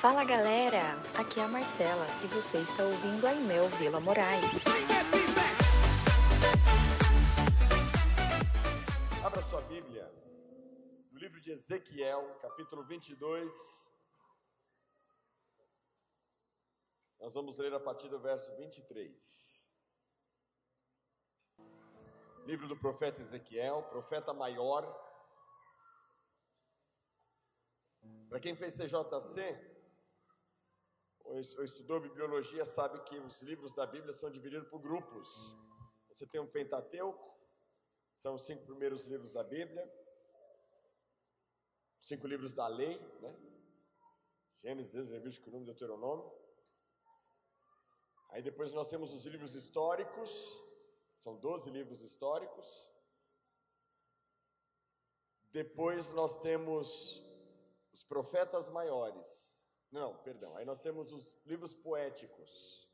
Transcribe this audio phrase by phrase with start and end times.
[0.00, 4.44] Fala galera, aqui é a Marcela e você está ouvindo a Imel Vila Moraes.
[9.24, 10.08] Abra sua Bíblia
[11.10, 13.92] no livro de Ezequiel, capítulo 22.
[17.18, 19.74] Nós vamos ler a partir do verso 23.
[22.46, 24.84] Livro do profeta Ezequiel, profeta maior.
[28.28, 29.77] Para quem fez CJC,
[31.28, 35.28] ou estudou bibliologia, sabe que os livros da Bíblia são divididos por grupos.
[36.08, 37.36] Você tem um Pentateuco,
[38.16, 39.86] são os cinco primeiros livros da Bíblia,
[42.00, 43.36] cinco livros da lei, né?
[44.62, 46.32] Gênesis, Levítico, Número, Deuteronômio.
[48.30, 50.58] Aí depois nós temos os livros históricos,
[51.18, 52.88] são 12 livros históricos.
[55.50, 57.22] Depois nós temos
[57.92, 59.57] os profetas maiores.
[59.90, 60.56] Não, perdão.
[60.56, 62.88] Aí nós temos os livros poéticos,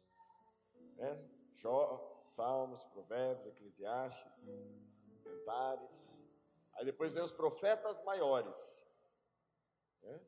[0.97, 1.31] né?
[1.53, 4.57] Jó, Salmos, Provérbios, Eclesiastes,
[5.23, 6.25] Cantares.
[6.75, 8.87] Aí depois vem os profetas maiores.
[10.03, 10.21] Né?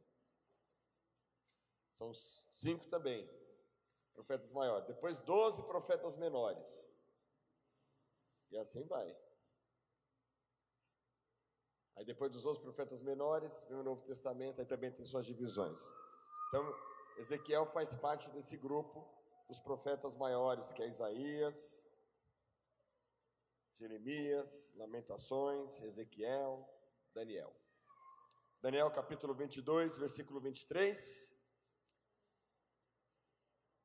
[1.93, 3.29] São cinco também,
[4.13, 4.87] profetas maiores.
[4.87, 6.93] Depois doze profetas menores.
[8.51, 9.17] E assim vai.
[11.97, 15.91] Aí depois dos outros profetas menores, vem o Novo Testamento, aí também tem suas divisões.
[16.49, 16.75] Então,
[17.17, 19.05] Ezequiel faz parte desse grupo
[19.49, 21.85] dos profetas maiores, que é Isaías,
[23.79, 26.69] Jeremias, Lamentações, Ezequiel,
[27.13, 27.55] Daniel.
[28.61, 31.37] Daniel capítulo 22, versículo 23.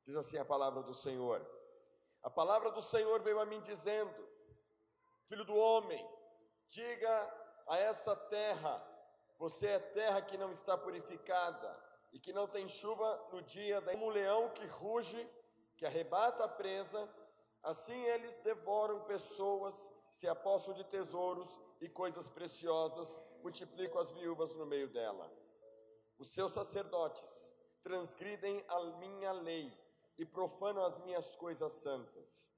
[0.04, 1.44] Diz assim a palavra do Senhor:
[2.22, 4.28] A palavra do Senhor veio a mim dizendo:
[5.28, 6.04] Filho do homem,
[6.68, 8.82] diga a essa terra:
[9.38, 13.92] Você é terra que não está purificada e que não tem chuva no dia da.
[13.92, 15.28] Como um leão que ruge,
[15.76, 17.08] que arrebata a presa,
[17.62, 21.48] assim eles devoram pessoas, se apossam de tesouros
[21.80, 25.32] e coisas preciosas, multiplicam as viúvas no meio dela.
[26.18, 29.72] Os seus sacerdotes transgridem a minha lei
[30.18, 32.50] e profanam as minhas coisas santas.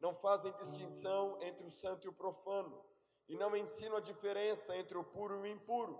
[0.00, 2.84] Não fazem distinção entre o santo e o profano
[3.28, 5.98] e não ensinam a diferença entre o puro e o impuro.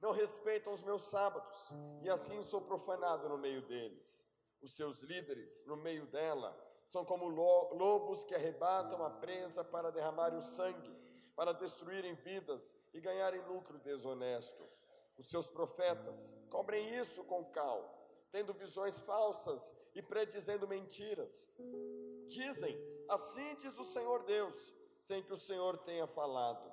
[0.00, 1.70] Não respeitam os meus sábados,
[2.02, 4.26] e assim sou profanado no meio deles.
[4.60, 6.54] Os seus líderes, no meio dela,
[6.86, 10.96] são como lobos que arrebatam a presa para derramarem o sangue,
[11.34, 14.64] para destruírem vidas e ganharem lucro desonesto.
[15.18, 17.96] Os seus profetas cobrem isso com cal,
[18.30, 21.48] tendo visões falsas e predizendo mentiras.
[22.28, 22.76] Dizem:
[23.08, 26.72] Assim diz o Senhor Deus sem que o Senhor tenha falado.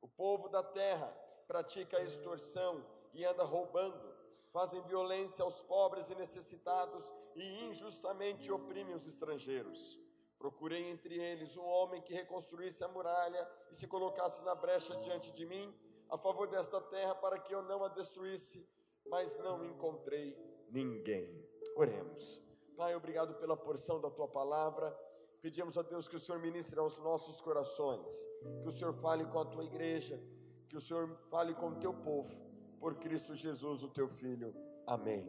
[0.00, 1.10] O povo da terra
[1.50, 2.80] pratica extorsão
[3.12, 4.14] e anda roubando,
[4.52, 9.98] fazem violência aos pobres e necessitados e injustamente oprimem os estrangeiros.
[10.38, 15.32] Procurei entre eles um homem que reconstruísse a muralha e se colocasse na brecha diante
[15.32, 15.74] de mim,
[16.08, 18.64] a favor desta terra, para que eu não a destruísse,
[19.06, 20.38] mas não encontrei
[20.70, 21.44] ninguém.
[21.74, 22.40] Oremos.
[22.76, 24.96] Pai, obrigado pela porção da tua palavra.
[25.42, 28.24] Pedimos a Deus que o Senhor ministre aos nossos corações,
[28.62, 30.22] que o Senhor fale com a tua igreja,
[30.70, 32.32] que o Senhor fale com o teu povo,
[32.78, 34.54] por Cristo Jesus, o teu Filho.
[34.86, 35.26] Amém.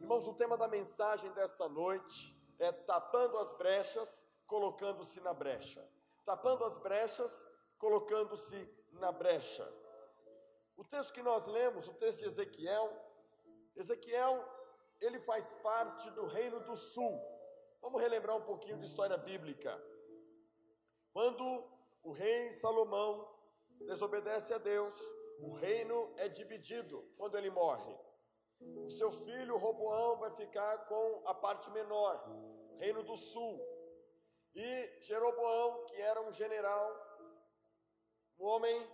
[0.00, 5.88] Irmãos, o tema da mensagem desta noite é tapando as brechas, colocando-se na brecha.
[6.24, 7.46] Tapando as brechas,
[7.78, 9.72] colocando-se na brecha.
[10.76, 12.92] O texto que nós lemos, o texto de Ezequiel,
[13.76, 14.44] Ezequiel,
[15.00, 17.16] ele faz parte do reino do sul.
[17.80, 19.80] Vamos relembrar um pouquinho de história bíblica.
[21.12, 21.44] Quando
[22.02, 23.37] o rei Salomão
[23.86, 24.96] desobedece a Deus,
[25.40, 27.96] o reino é dividido quando ele morre.
[28.60, 32.22] O seu filho Roboão vai ficar com a parte menor,
[32.78, 33.60] reino do sul.
[34.54, 36.90] E Jeroboão, que era um general,
[38.38, 38.90] um homem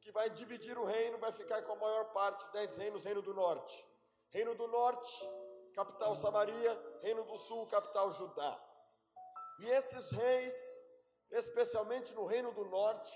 [0.00, 3.32] que vai dividir o reino, vai ficar com a maior parte, dez reinos, reino do
[3.32, 3.86] norte.
[4.30, 5.40] Reino do norte
[5.74, 8.60] capital Samaria, Reino do Sul, capital Judá.
[9.60, 10.54] E esses reis,
[11.30, 13.12] especialmente no Reino do Norte,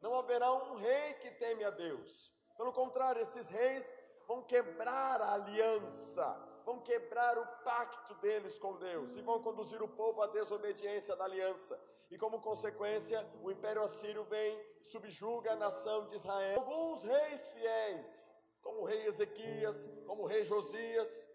[0.00, 2.32] não haverá um rei que teme a Deus.
[2.56, 3.94] Pelo contrário, esses reis
[4.26, 6.24] vão quebrar a aliança,
[6.64, 11.24] vão quebrar o pacto deles com Deus e vão conduzir o povo à desobediência da
[11.24, 11.80] aliança.
[12.10, 16.60] E como consequência, o império assírio vem subjuga a nação de Israel.
[16.60, 18.30] Alguns reis fiéis,
[18.62, 21.28] como o rei Ezequias, como o rei Josias,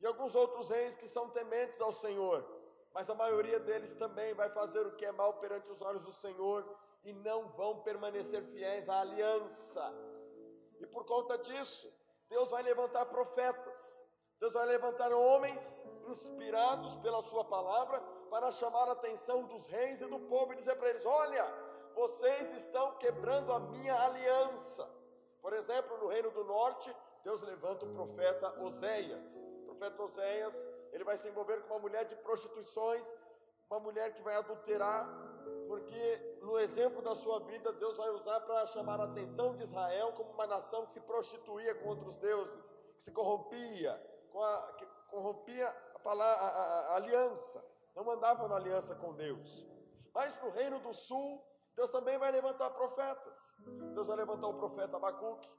[0.00, 2.46] e alguns outros reis que são tementes ao Senhor,
[2.94, 6.12] mas a maioria deles também vai fazer o que é mal perante os olhos do
[6.12, 6.64] Senhor
[7.08, 9.82] e não vão permanecer fiéis à aliança.
[10.78, 11.90] E por conta disso,
[12.28, 14.02] Deus vai levantar profetas,
[14.38, 17.98] Deus vai levantar homens inspirados pela Sua palavra
[18.30, 21.44] para chamar a atenção dos reis e do povo e dizer para eles: Olha,
[21.94, 24.86] vocês estão quebrando a minha aliança.
[25.40, 26.94] Por exemplo, no Reino do Norte,
[27.24, 29.42] Deus levanta o profeta Oséias.
[29.62, 33.14] O profeta Oséias, ele vai se envolver com uma mulher de prostituições,
[33.70, 35.08] uma mulher que vai adulterar,
[35.66, 40.14] porque no exemplo da sua vida, Deus vai usar para chamar a atenção de Israel
[40.14, 43.92] como uma nação que se prostituía com outros deuses, que se corrompia,
[44.34, 47.62] a, que corrompia a, a, a aliança,
[47.94, 49.66] não andava na aliança com Deus.
[50.14, 51.44] Mas no Reino do Sul,
[51.76, 53.54] Deus também vai levantar profetas.
[53.94, 55.50] Deus vai levantar o profeta Abacuque,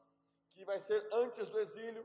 [0.55, 2.03] que vai ser antes do exílio.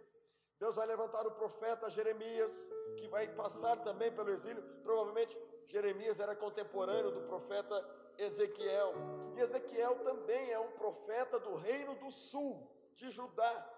[0.61, 4.63] Deus vai levantar o profeta Jeremias, que vai passar também pelo exílio.
[4.83, 8.95] Provavelmente Jeremias era contemporâneo do profeta Ezequiel.
[9.37, 13.71] E Ezequiel também é um profeta do reino do sul, de Judá.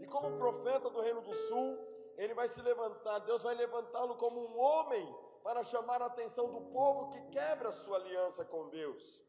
[0.00, 1.78] E como profeta do reino do sul,
[2.16, 5.04] ele vai se levantar, Deus vai levantá-lo como um homem
[5.42, 9.22] para chamar a atenção do povo que quebra sua aliança com Deus.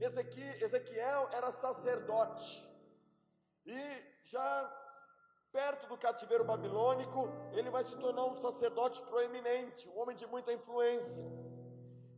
[0.00, 2.66] Ezequiel era sacerdote
[3.64, 4.80] e já
[5.52, 10.52] perto do cativeiro babilônico, ele vai se tornar um sacerdote proeminente, um homem de muita
[10.52, 11.24] influência.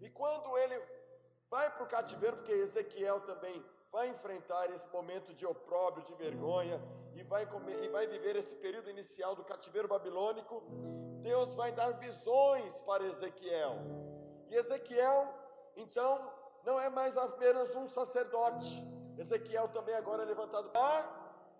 [0.00, 0.74] E quando ele
[1.50, 6.80] vai para o cativeiro, porque Ezequiel também vai enfrentar esse momento de opróbrio, de vergonha,
[7.14, 10.62] e vai, comer, e vai viver esse período inicial do cativeiro babilônico,
[11.22, 13.76] Deus vai dar visões para Ezequiel.
[14.50, 15.32] E Ezequiel,
[15.74, 16.30] então,
[16.64, 18.84] não é mais apenas um sacerdote.
[19.16, 21.08] Ezequiel também agora é levantado para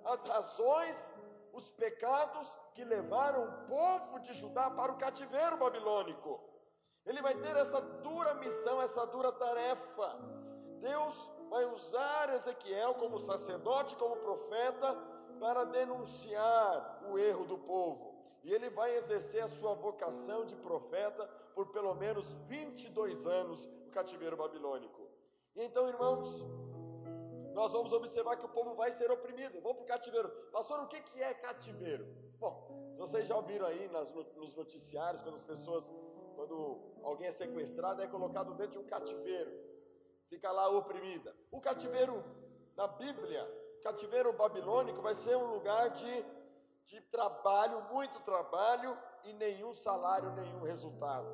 [0.05, 1.17] as razões,
[1.53, 6.39] os pecados que levaram o povo de Judá para o cativeiro babilônico.
[7.07, 10.19] Ele vai ter essa dura missão, essa dura tarefa.
[10.81, 14.95] Deus vai usar Ezequiel como sacerdote, como profeta,
[15.39, 18.15] para denunciar o erro do povo.
[18.43, 23.91] E ele vai exercer a sua vocação de profeta por pelo menos 22 anos no
[23.91, 25.09] cativeiro babilônico.
[25.55, 26.45] E então, irmãos,
[27.55, 29.61] nós vamos observar que o povo vai ser oprimido.
[29.63, 30.29] Vamos para o cativeiro.
[30.53, 32.07] Pastor, o que, é cativeiro?
[32.39, 35.91] Bom, vocês já ouviram aí nas, nos noticiários, quando as pessoas,
[36.37, 39.51] quando alguém é sequestrado, é colocado dentro de um cativeiro.
[40.29, 41.35] Fica lá oprimida.
[41.51, 42.23] O cativeiro
[42.77, 43.45] na Bíblia
[43.87, 46.25] cativeiro babilônico vai ser um lugar de,
[46.87, 51.29] de trabalho, muito trabalho e nenhum salário, nenhum resultado.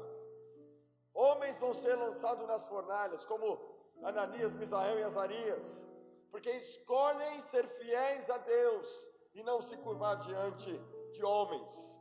[1.14, 3.58] Homens vão ser lançados nas fornalhas, como
[4.02, 5.86] Ananias, Misael e Azarias,
[6.30, 10.72] porque escolhem ser fiéis a Deus e não se curvar diante
[11.12, 11.98] de homens.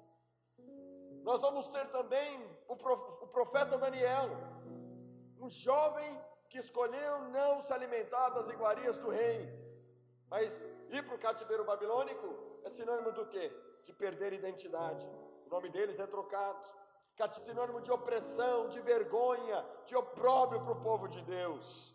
[1.24, 4.30] Nós vamos ter também o profeta Daniel,
[5.40, 6.20] um jovem
[6.50, 9.40] que escolheu não se alimentar das iguarias do rei,
[10.30, 12.28] mas ir para o cativeiro babilônico
[12.64, 13.52] é sinônimo do quê?
[13.86, 15.06] De perder identidade.
[15.46, 16.82] O nome deles é trocado.
[17.40, 21.91] Sinônimo de opressão, de vergonha, de opróbrio para o povo de Deus.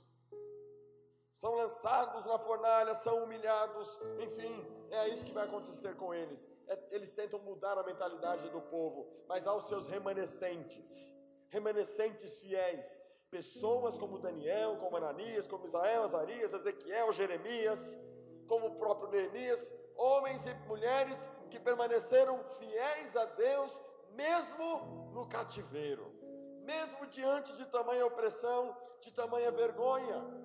[1.36, 6.48] São lançados na fornalha, são humilhados, enfim, é isso que vai acontecer com eles.
[6.66, 11.14] É, eles tentam mudar a mentalidade do povo, mas aos seus remanescentes,
[11.48, 12.98] remanescentes fiéis,
[13.30, 17.98] pessoas como Daniel, como Ananias, como Israel, Azarias, Ezequiel, Jeremias,
[18.46, 23.80] como o próprio Neemias, homens e mulheres que permaneceram fiéis a Deus,
[24.12, 26.12] mesmo no cativeiro,
[26.62, 30.35] mesmo diante de tamanha opressão, de tamanha vergonha.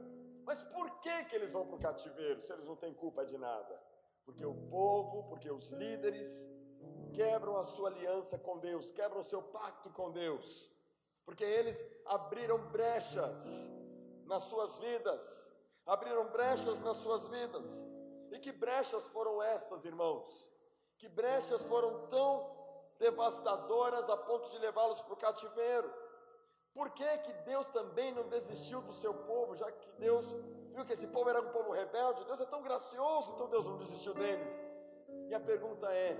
[0.45, 3.37] Mas por que, que eles vão para o cativeiro se eles não têm culpa de
[3.37, 3.81] nada?
[4.25, 6.47] Porque o povo, porque os líderes
[7.13, 10.69] quebram a sua aliança com Deus, quebram o seu pacto com Deus,
[11.25, 13.69] porque eles abriram brechas
[14.25, 15.51] nas suas vidas,
[15.85, 17.85] abriram brechas nas suas vidas.
[18.31, 20.49] E que brechas foram essas, irmãos?
[20.97, 22.49] Que brechas foram tão
[22.97, 25.91] devastadoras a ponto de levá-los para o cativeiro?
[26.73, 30.33] Por que, que Deus também não desistiu do seu povo, já que Deus
[30.73, 32.23] viu que esse povo era um povo rebelde?
[32.23, 34.63] Deus é tão gracioso, então Deus não desistiu deles.
[35.27, 36.17] E a pergunta é: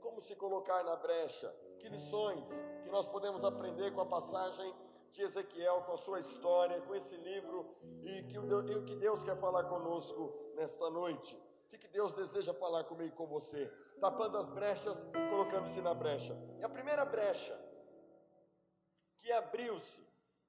[0.00, 1.54] como se colocar na brecha?
[1.78, 4.74] Que lições que nós podemos aprender com a passagem
[5.10, 9.22] de Ezequiel, com a sua história, com esse livro e, que, e o que Deus
[9.22, 11.36] quer falar conosco nesta noite.
[11.66, 13.72] O que, que Deus deseja falar comigo e com você?
[14.00, 16.36] Tapando as brechas, colocando-se na brecha.
[16.58, 17.58] E a primeira brecha
[19.20, 20.00] que abriu-se,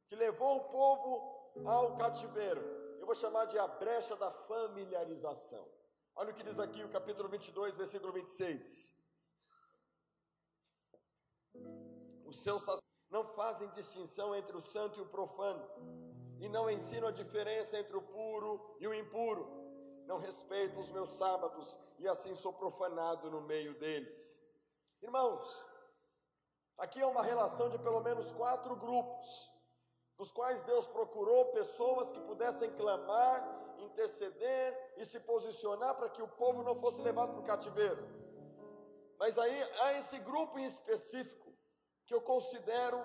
[0.07, 2.61] que levou o povo ao cativeiro,
[2.99, 5.67] eu vou chamar de a brecha da familiarização.
[6.15, 8.97] Olha o que diz aqui o capítulo 22, versículo 26.
[12.25, 12.59] O seu
[13.09, 15.67] não fazem distinção entre o santo e o profano,
[16.39, 19.49] e não ensinam a diferença entre o puro e o impuro,
[20.05, 24.41] não respeito os meus sábados e assim sou profanado no meio deles.
[25.01, 25.65] Irmãos,
[26.79, 29.51] aqui é uma relação de pelo menos quatro grupos,
[30.17, 33.37] dos quais Deus procurou pessoas que pudessem clamar,
[33.77, 38.03] interceder e se posicionar para que o povo não fosse levado para o cativeiro.
[39.17, 41.53] Mas aí há esse grupo em específico
[42.05, 42.99] que eu considero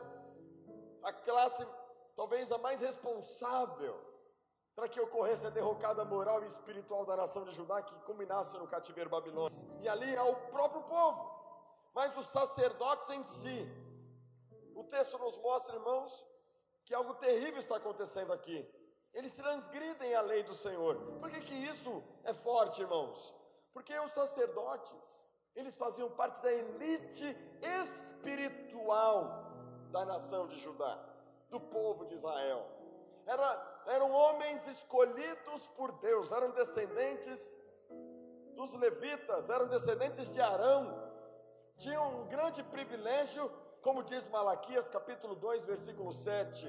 [1.02, 1.66] a classe
[2.16, 4.00] talvez a mais responsável
[4.74, 8.66] para que ocorresse a derrocada moral e espiritual da nação de Judá que culminasse no
[8.66, 9.64] cativeiro babilônico.
[9.80, 11.33] E ali é o próprio povo,
[11.94, 13.68] mas os sacerdotes em si.
[14.74, 16.24] O texto nos mostra, irmãos,
[16.84, 18.68] que algo terrível está acontecendo aqui.
[19.12, 20.96] Eles transgridem a lei do Senhor.
[21.20, 23.32] Por que, que isso é forte, irmãos?
[23.72, 25.24] Porque os sacerdotes,
[25.54, 27.36] eles faziam parte da elite
[27.82, 29.52] espiritual
[29.90, 30.98] da nação de Judá,
[31.48, 32.66] do povo de Israel.
[33.24, 37.56] Era eram homens escolhidos por Deus, eram descendentes
[38.54, 41.03] dos levitas, eram descendentes de Arão,
[41.76, 43.50] tinham um grande privilégio,
[43.82, 46.66] como diz Malaquias capítulo 2, versículo 7,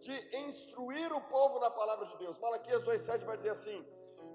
[0.00, 2.38] de instruir o povo na palavra de Deus.
[2.38, 3.84] Malaquias 2,7 vai dizer assim: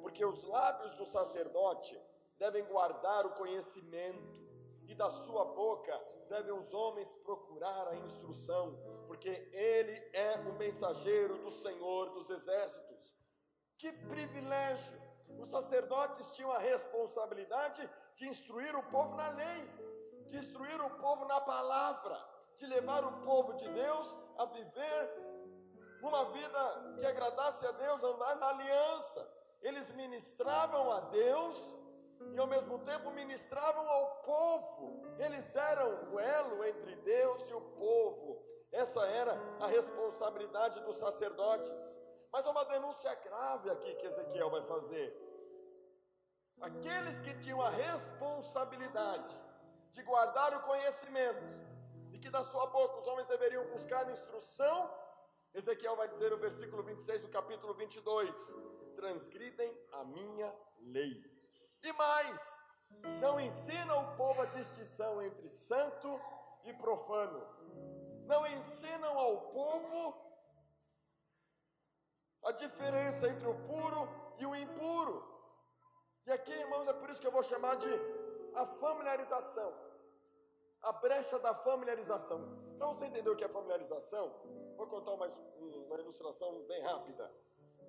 [0.02, 2.00] porque os lábios do sacerdote
[2.38, 4.42] devem guardar o conhecimento,
[4.88, 8.78] e da sua boca devem os homens procurar a instrução
[9.12, 13.14] porque ele é o mensageiro do Senhor dos exércitos.
[13.78, 14.98] Que privilégio!
[15.38, 19.70] Os sacerdotes tinham a responsabilidade de instruir o povo na lei,
[20.28, 22.18] de instruir o povo na palavra,
[22.56, 25.32] de levar o povo de Deus a viver
[26.02, 29.28] uma vida que agradasse a Deus, andar na aliança.
[29.62, 31.76] Eles ministravam a Deus
[32.34, 35.04] e ao mesmo tempo ministravam ao povo.
[35.20, 38.44] Eles eram o elo entre Deus e o povo.
[38.72, 42.00] Essa era a responsabilidade dos sacerdotes.
[42.32, 45.14] Mas há uma denúncia grave aqui que Ezequiel vai fazer.
[46.62, 49.34] Aqueles que tinham a responsabilidade
[49.92, 51.44] de guardar o conhecimento
[52.14, 54.90] e que da sua boca os homens deveriam buscar instrução,
[55.54, 58.56] Ezequiel vai dizer no versículo 26 do capítulo 22:
[58.96, 61.24] transgridem a minha lei.
[61.84, 62.60] E mais,
[63.20, 66.22] não ensinam o povo a distinção entre santo
[66.64, 67.62] e profano
[68.32, 70.16] não ensinam ao povo
[72.46, 74.08] a diferença entre o puro
[74.40, 75.31] e o impuro.
[76.26, 77.90] E aqui, irmãos, é por isso que eu vou chamar de
[78.54, 79.74] a familiarização,
[80.82, 82.40] a brecha da familiarização.
[82.78, 84.32] Para você entender o que é familiarização,
[84.76, 85.28] vou contar uma,
[86.00, 87.32] ilustração bem rápida,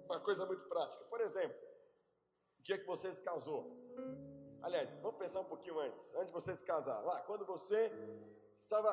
[0.04, 1.04] uma coisa muito prática.
[1.04, 1.56] Por exemplo,
[2.58, 3.70] o dia que você se casou.
[4.62, 7.00] Aliás, vamos pensar um pouquinho antes, antes de você se casar.
[7.02, 7.90] Lá, quando você
[8.56, 8.92] estava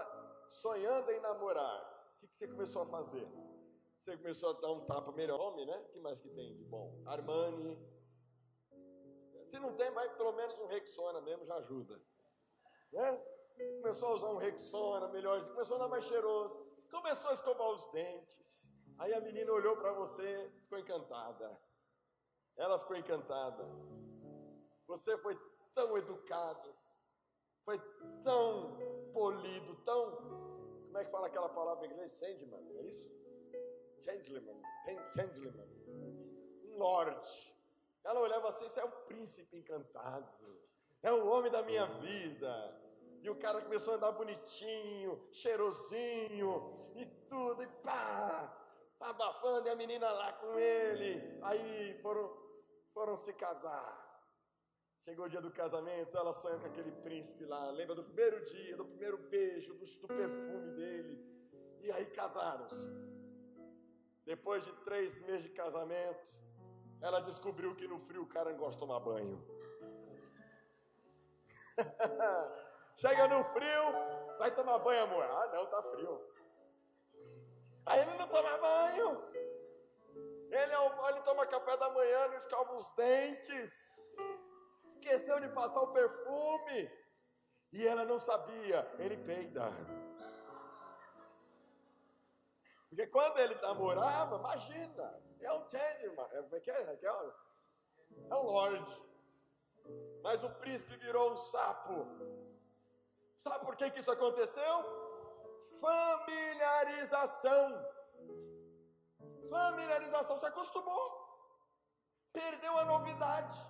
[0.50, 1.80] sonhando em namorar,
[2.16, 3.28] o que, que você começou a fazer?
[4.00, 5.40] Você começou a dar um tapa melhor.
[5.40, 5.78] Homem, né?
[5.78, 7.02] O que mais que tem de bom?
[7.06, 7.78] Armani.
[9.50, 12.00] Se não tem, vai pelo menos um Rexona mesmo, já ajuda.
[12.92, 13.18] Né?
[13.82, 16.70] Começou a usar um Rexona melhor, começou a dar mais cheiroso.
[16.92, 18.72] Começou a escovar os dentes.
[19.00, 21.60] Aí a menina olhou para você, ficou encantada.
[22.58, 23.66] Ela ficou encantada.
[24.86, 25.36] Você foi
[25.74, 26.76] tão educado,
[27.66, 27.80] foi
[28.24, 28.78] tão
[29.14, 30.16] polido, tão.
[30.86, 32.12] Como é que fala aquela palavra em inglês?
[32.20, 33.10] Changeman, é isso?
[34.02, 34.62] Gentleman,
[35.16, 35.68] gentleman.
[36.66, 37.59] Um lord.
[38.04, 40.28] Ela olhava assim, isso é um príncipe encantado.
[41.02, 42.54] É o homem da minha vida.
[43.22, 48.56] E o cara começou a andar bonitinho, cheirosinho e tudo, e pá,
[49.00, 51.40] abafando, e a menina lá com ele.
[51.42, 52.32] Aí foram,
[52.94, 54.08] foram se casar.
[55.02, 58.76] Chegou o dia do casamento, ela sonha com aquele príncipe lá, lembra do primeiro dia,
[58.76, 61.30] do primeiro beijo, do, do perfume dele.
[61.82, 62.90] E aí casaram-se.
[64.26, 66.38] Depois de três meses de casamento,
[67.02, 69.44] ela descobriu que no frio o cara não gosta de tomar banho.
[72.96, 73.84] Chega no frio,
[74.38, 75.24] vai tomar banho, amor.
[75.24, 76.22] Ah, não, tá frio.
[77.86, 79.24] Aí ele não toma banho.
[80.52, 84.00] Ele, é ele toma café da manhã, não escova os dentes
[84.90, 86.92] esqueceu de passar o perfume.
[87.72, 89.72] E ela não sabia, ele peida.
[92.90, 97.00] Porque quando ele namorava, imagina, é um gentleman, é, é, é,
[98.30, 99.02] é um lord.
[100.24, 102.06] Mas o príncipe virou um sapo.
[103.40, 104.84] Sabe por que, que isso aconteceu?
[105.80, 107.86] Familiarização.
[109.50, 111.20] Familiarização, se acostumou.
[112.34, 113.70] Perdeu a novidade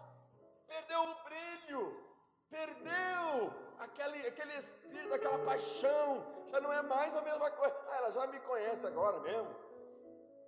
[0.70, 2.06] perdeu o brilho,
[2.50, 7.76] perdeu aquele, aquele espírito, aquela paixão, já não é mais a mesma coisa.
[7.88, 9.56] Ah, ela já me conhece agora mesmo,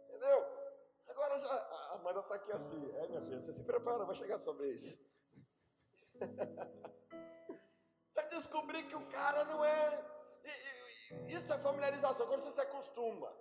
[0.10, 0.46] entendeu?
[1.08, 2.91] Agora já, A Amanda está aqui assim.
[2.96, 4.98] É, minha filha, você se prepara, vai chegar a sua vez.
[8.13, 10.05] Vai descobrir que o cara não é.
[11.27, 13.34] Isso é familiarização, quando você se acostuma.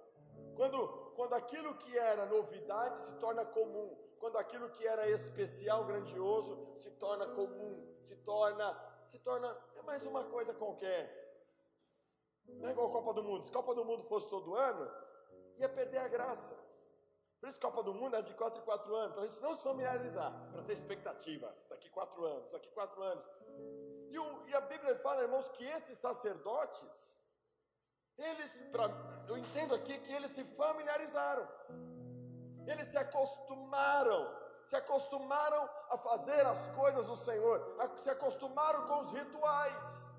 [0.57, 3.97] Quando, quando aquilo que era novidade se torna comum.
[4.19, 7.97] Quando aquilo que era especial, grandioso, se torna comum.
[8.02, 8.67] Se torna.
[9.07, 9.57] Se torna.
[9.76, 11.19] É mais uma coisa qualquer.
[12.47, 13.44] Não é igual a Copa do Mundo.
[13.44, 14.90] Se a Copa do Mundo fosse todo ano,
[15.59, 16.56] ia perder a graça.
[17.40, 19.56] Por isso, Copa do Mundo é de 4 em 4 anos, para a gente não
[19.56, 21.54] se familiarizar, para ter expectativa.
[21.70, 23.25] Daqui 4 anos, daqui 4 anos.
[24.11, 27.16] E, o, e, a Bíblia fala, irmãos, que esses sacerdotes,
[28.18, 28.90] eles, pra,
[29.26, 31.49] eu entendo aqui que eles se familiarizaram,
[32.66, 39.00] eles se acostumaram, se acostumaram a fazer as coisas do Senhor, a, se acostumaram com
[39.00, 40.10] os rituais,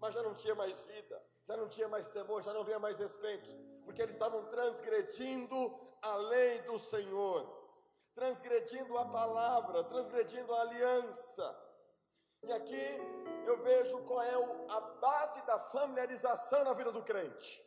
[0.00, 2.98] mas já não tinha mais vida, já não tinha mais temor, já não havia mais
[2.98, 3.50] respeito,
[3.84, 7.46] porque eles estavam transgredindo a lei do Senhor,
[8.14, 11.70] transgredindo a palavra, transgredindo a aliança.
[12.42, 12.98] E aqui
[13.46, 14.34] eu vejo qual é
[14.68, 17.62] a base da familiarização na vida do crente.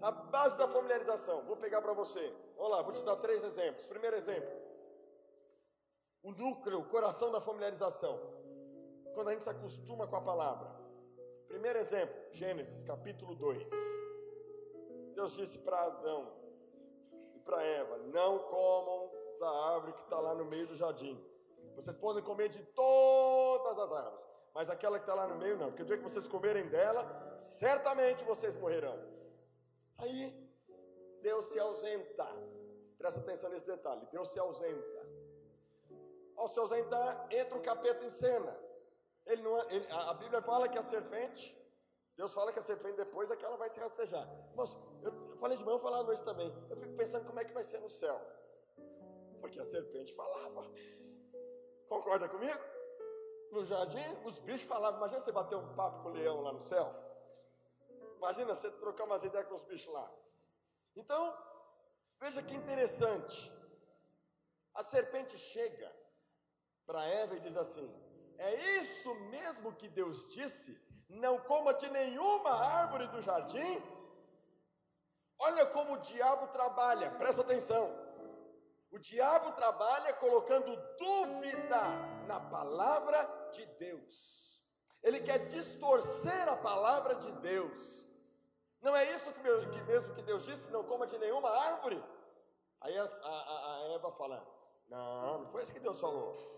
[0.00, 1.44] A base da familiarização.
[1.44, 2.34] Vou pegar para você.
[2.56, 3.86] Vamos lá, vou te dar três exemplos.
[3.86, 4.50] Primeiro exemplo.
[6.22, 8.18] O núcleo, o coração da familiarização.
[9.14, 10.77] Quando a gente se acostuma com a palavra.
[11.58, 13.68] Primeiro exemplo, Gênesis capítulo 2.
[15.16, 16.32] Deus disse para Adão
[17.34, 19.10] e para Eva: Não comam
[19.40, 21.20] da árvore que está lá no meio do jardim.
[21.74, 25.66] Vocês podem comer de todas as árvores, mas aquela que está lá no meio não,
[25.70, 27.02] porque o dia que vocês comerem dela,
[27.40, 28.96] certamente vocês morrerão.
[29.98, 30.32] Aí,
[31.22, 32.24] Deus se ausenta.
[32.96, 35.08] Presta atenção nesse detalhe: Deus se ausenta.
[36.36, 38.67] Ao se ausentar, entra o capeta em cena.
[39.28, 41.56] Ele não, ele, a Bíblia fala que a serpente,
[42.16, 44.26] Deus fala que a serpente depois é que ela vai se rastejar.
[44.54, 46.48] Moço, eu falei de manhã, falava noite também.
[46.70, 48.18] Eu fico pensando como é que vai ser no céu.
[49.40, 50.62] Porque a serpente falava.
[51.88, 52.58] Concorda comigo?
[53.52, 54.98] No jardim, os bichos falavam.
[54.98, 56.92] Imagina você bater um papo com o leão lá no céu.
[58.16, 60.10] Imagina você trocar umas ideias com os bichos lá.
[60.96, 61.36] Então,
[62.18, 63.52] veja que interessante.
[64.74, 65.94] A serpente chega
[66.86, 67.88] para Eva e diz assim:
[68.38, 70.80] É isso mesmo que Deus disse?
[71.08, 73.82] Não coma de nenhuma árvore do jardim?
[75.38, 77.90] Olha como o diabo trabalha, presta atenção.
[78.90, 81.80] O diabo trabalha colocando dúvida
[82.26, 83.18] na palavra
[83.52, 84.62] de Deus.
[85.02, 88.04] Ele quer distorcer a palavra de Deus.
[88.80, 89.42] Não é isso que,
[89.82, 92.02] mesmo que Deus disse, não coma de nenhuma árvore?
[92.80, 94.46] Aí a, a, a Eva fala,
[94.88, 96.57] não, não foi isso que Deus falou.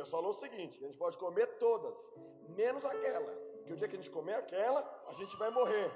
[0.00, 2.10] Deus falou o seguinte, a gente pode comer todas,
[2.48, 3.30] menos aquela.
[3.64, 5.90] Que o dia que a gente comer aquela, a gente vai morrer.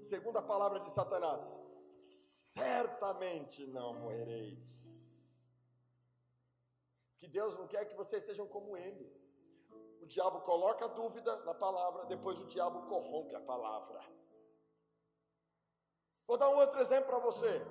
[0.00, 1.60] Segundo a palavra de Satanás,
[1.92, 4.64] certamente não morrereis
[7.18, 9.06] que Deus não quer que vocês sejam como Ele.
[10.02, 14.00] O diabo coloca dúvida na palavra, depois o diabo corrompe a palavra.
[16.26, 17.64] Vou dar um outro exemplo para você.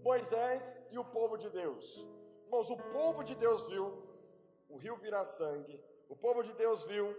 [0.00, 2.06] Moisés e o povo de Deus.
[2.44, 4.09] Irmãos, o povo de Deus viu
[4.70, 7.14] o rio virar sangue, o povo de Deus viu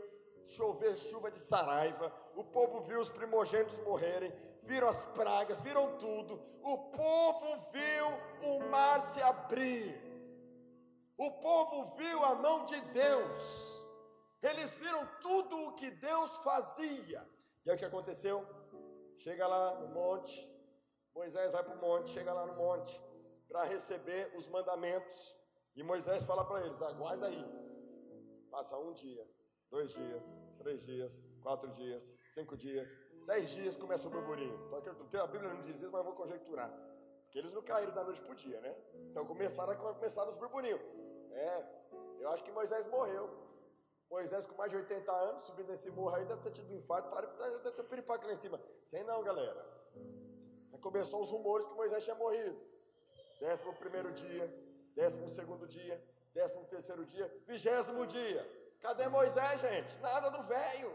[0.45, 4.33] chover chuva de saraiva, o povo viu os primogênitos morrerem,
[4.63, 6.41] viram as pragas, viram tudo.
[6.63, 9.95] O povo viu o mar se abrir.
[11.17, 13.83] O povo viu a mão de Deus.
[14.41, 17.27] Eles viram tudo o que Deus fazia.
[17.65, 18.45] E aí o que aconteceu?
[19.17, 20.49] Chega lá no monte,
[21.13, 22.99] Moisés vai para o monte, chega lá no monte
[23.47, 25.35] para receber os mandamentos.
[25.75, 27.45] E Moisés fala para eles: aguarda aí.
[28.49, 29.25] Passa um dia,
[29.69, 32.93] dois dias, três dias, quatro dias, cinco dias,
[33.25, 34.57] dez dias começa o burburinho.
[35.07, 36.69] Então, a Bíblia não diz isso, mas eu vou conjecturar.
[37.23, 38.75] Porque eles não caíram da noite para o dia, né?
[39.10, 40.81] Então começaram a começar os burburinhos.
[41.31, 41.65] É,
[42.19, 43.29] eu acho que Moisés morreu.
[44.10, 47.10] Moisés, com mais de 80 anos, subindo nesse morro aí, deve ter tido um infarto,
[47.10, 48.60] para, deve ter um piripaque lá em cima.
[48.84, 49.65] Sei não, galera.
[50.73, 52.60] Aí começou os rumores que Moisés tinha morrido.
[53.39, 54.53] Décimo primeiro dia,
[54.95, 56.01] décimo segundo dia,
[56.34, 58.43] décimo terceiro dia, vigésimo dia.
[58.82, 59.97] Cadê Moisés, gente?
[59.99, 60.91] Nada do velho.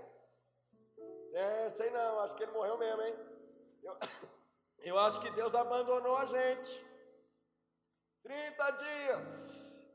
[1.32, 3.14] É, sei não, acho que ele morreu mesmo, hein?
[3.82, 3.96] Eu,
[4.90, 6.84] eu acho que Deus abandonou a gente.
[8.22, 9.88] 30 dias.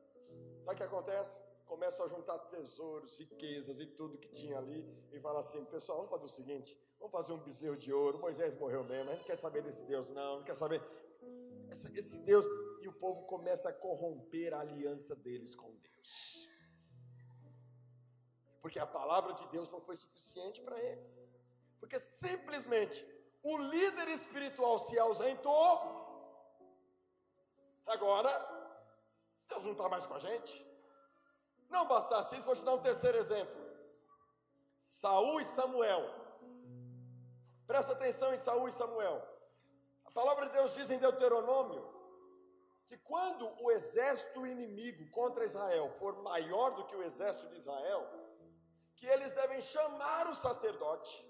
[0.64, 1.42] Sabe o que acontece?
[1.66, 6.12] Começam a juntar tesouros, riquezas e tudo que tinha ali e fala assim: pessoal, vamos
[6.12, 8.20] fazer o seguinte: vamos fazer um bezerro de ouro.
[8.20, 10.82] Moisés morreu mesmo, a gente não quer saber desse Deus, não, não quer saber.
[11.70, 12.46] Esse, esse Deus.
[12.82, 16.50] E o povo começa a corromper a aliança deles com Deus.
[18.62, 21.28] Porque a palavra de Deus não foi suficiente para eles.
[21.80, 23.06] Porque simplesmente
[23.44, 26.02] o líder espiritual se ausentou
[27.91, 28.32] Agora,
[29.50, 30.65] Deus não está mais com a gente.
[31.70, 33.62] Não bastasse isso, vou te dar um terceiro exemplo.
[34.82, 36.10] Saul e Samuel.
[37.67, 39.22] Presta atenção em Saul e Samuel.
[40.06, 42.01] A palavra de Deus diz em Deuteronômio
[42.92, 48.06] que quando o exército inimigo contra Israel for maior do que o exército de Israel,
[48.98, 51.26] que eles devem chamar o sacerdote,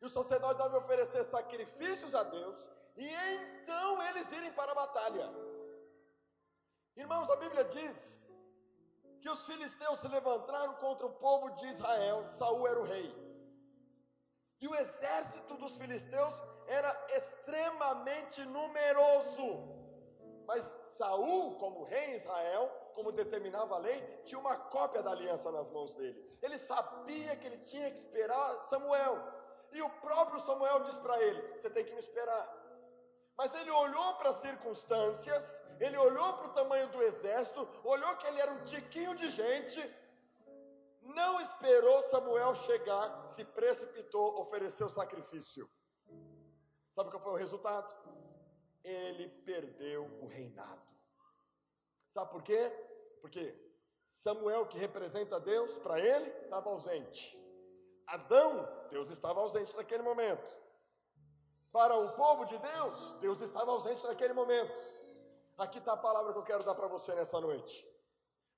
[0.00, 5.30] e o sacerdote deve oferecer sacrifícios a Deus, e então eles irem para a batalha.
[6.96, 8.32] Irmãos, a Bíblia diz
[9.20, 13.08] que os filisteus se levantaram contra o povo de Israel, Saul era o rei.
[14.60, 19.80] E o exército dos filisteus era extremamente numeroso.
[20.52, 25.50] Mas Saul, como rei em Israel, como determinava a lei, tinha uma cópia da aliança
[25.50, 26.38] nas mãos dele.
[26.42, 29.16] Ele sabia que ele tinha que esperar Samuel.
[29.72, 32.44] E o próprio Samuel diz para ele: Você tem que me esperar.
[33.34, 38.26] Mas ele olhou para as circunstâncias, ele olhou para o tamanho do exército, olhou que
[38.26, 39.80] ele era um tiquinho de gente,
[41.00, 45.66] não esperou Samuel chegar, se precipitou, ofereceu sacrifício.
[46.90, 47.90] Sabe qual foi o resultado?
[48.84, 50.82] Ele perdeu o reinado.
[52.10, 52.70] Sabe por quê?
[53.20, 53.54] Porque
[54.06, 57.38] Samuel, que representa Deus, para ele estava ausente.
[58.06, 60.56] Adão, Deus estava ausente naquele momento.
[61.72, 64.78] Para o povo de Deus, Deus estava ausente naquele momento.
[65.56, 67.88] Aqui está a palavra que eu quero dar para você nessa noite.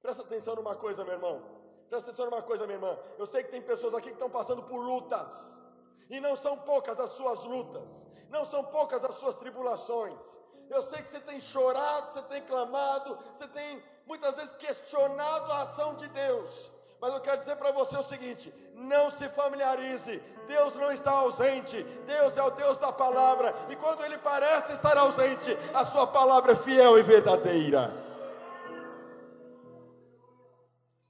[0.03, 1.41] Presta atenção numa coisa, meu irmão.
[1.89, 2.99] Presta atenção numa coisa, minha irmã.
[3.19, 5.63] Eu sei que tem pessoas aqui que estão passando por lutas.
[6.11, 8.07] E não são poucas as suas lutas.
[8.29, 10.39] Não são poucas as suas tribulações.
[10.69, 15.63] Eu sei que você tem chorado, você tem clamado, você tem muitas vezes questionado a
[15.63, 16.71] ação de Deus.
[17.01, 21.83] Mas eu quero dizer para você o seguinte: não se familiarize, Deus não está ausente,
[22.07, 26.53] Deus é o Deus da palavra, e quando Ele parece estar ausente, a Sua palavra
[26.53, 27.93] é fiel e verdadeira.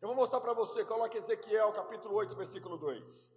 [0.00, 3.32] Eu vou mostrar para você, coloque Ezequiel capítulo 8, versículo 2.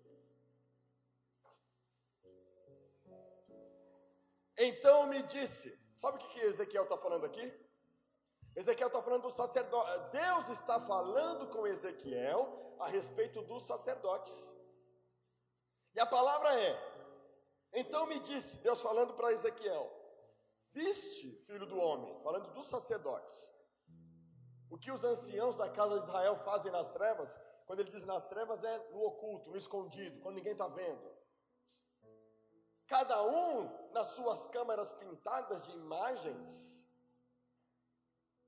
[4.58, 7.67] Então me disse, sabe o que, que Ezequiel está falando aqui?
[8.56, 10.12] Ezequiel está falando do sacerdote.
[10.12, 14.52] Deus está falando com Ezequiel a respeito dos sacerdotes.
[15.93, 16.76] E a palavra é:
[17.74, 19.91] Então me disse, Deus falando para Ezequiel:
[20.72, 23.48] Viste, filho do homem, falando dos sacerdotes,
[24.72, 28.28] o que os anciãos da casa de Israel fazem nas trevas, quando ele diz nas
[28.28, 31.16] trevas é no oculto, no escondido, quando ninguém está vendo.
[32.88, 36.78] Cada um nas suas câmaras pintadas de imagens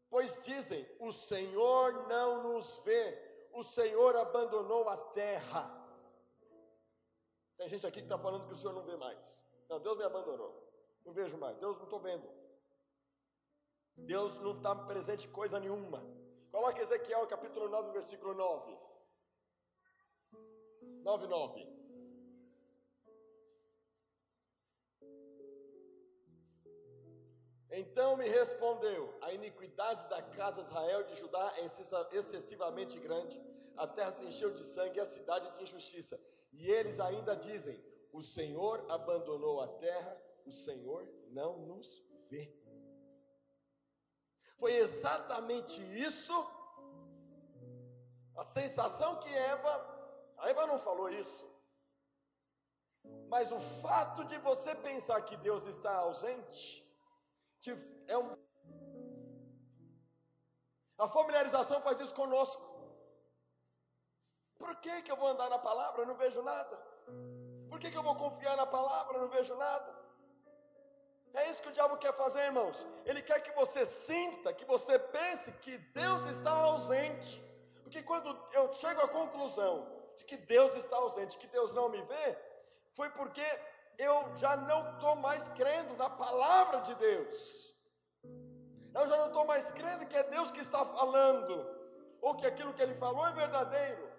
[0.09, 5.75] Pois dizem: o Senhor não nos vê, o Senhor abandonou a terra.
[7.57, 9.39] Tem gente aqui que está falando que o Senhor não vê mais.
[9.69, 10.67] Não, Deus me abandonou.
[11.05, 11.57] Não vejo mais.
[11.57, 12.27] Deus não estou vendo.
[13.95, 16.01] Deus não está presente coisa nenhuma.
[16.51, 18.79] Coloque Ezequiel capítulo 9, versículo 9.
[21.03, 21.68] 9, 9.
[27.71, 31.65] Então me respondeu: A iniquidade da casa de Israel de Judá é
[32.15, 33.39] excessivamente grande,
[33.77, 36.19] a terra se encheu de sangue e a cidade de injustiça.
[36.51, 42.51] E eles ainda dizem: O Senhor abandonou a terra, o Senhor não nos vê.
[44.57, 46.33] Foi exatamente isso,
[48.35, 49.71] a sensação que Eva,
[50.37, 51.47] a Eva não falou isso,
[53.29, 56.88] mas o fato de você pensar que Deus está ausente,
[58.07, 58.31] é um...
[60.97, 62.61] A familiarização faz isso conosco.
[64.57, 66.01] Por que, que eu vou andar na palavra?
[66.01, 66.77] Eu não vejo nada.
[67.69, 69.17] Por que, que eu vou confiar na palavra?
[69.17, 69.97] Eu não vejo nada.
[71.33, 72.85] É isso que o diabo quer fazer, irmãos.
[73.05, 77.41] Ele quer que você sinta, que você pense que Deus está ausente.
[77.83, 82.01] Porque quando eu chego à conclusão de que Deus está ausente, que Deus não me
[82.01, 82.37] vê,
[82.93, 83.45] foi porque
[83.99, 87.39] eu já não estou mais crendo na palavra de Deus.
[88.95, 91.53] Eu já não estou mais crendo que é Deus que está falando,
[92.21, 94.09] ou que aquilo que Ele falou é verdadeiro.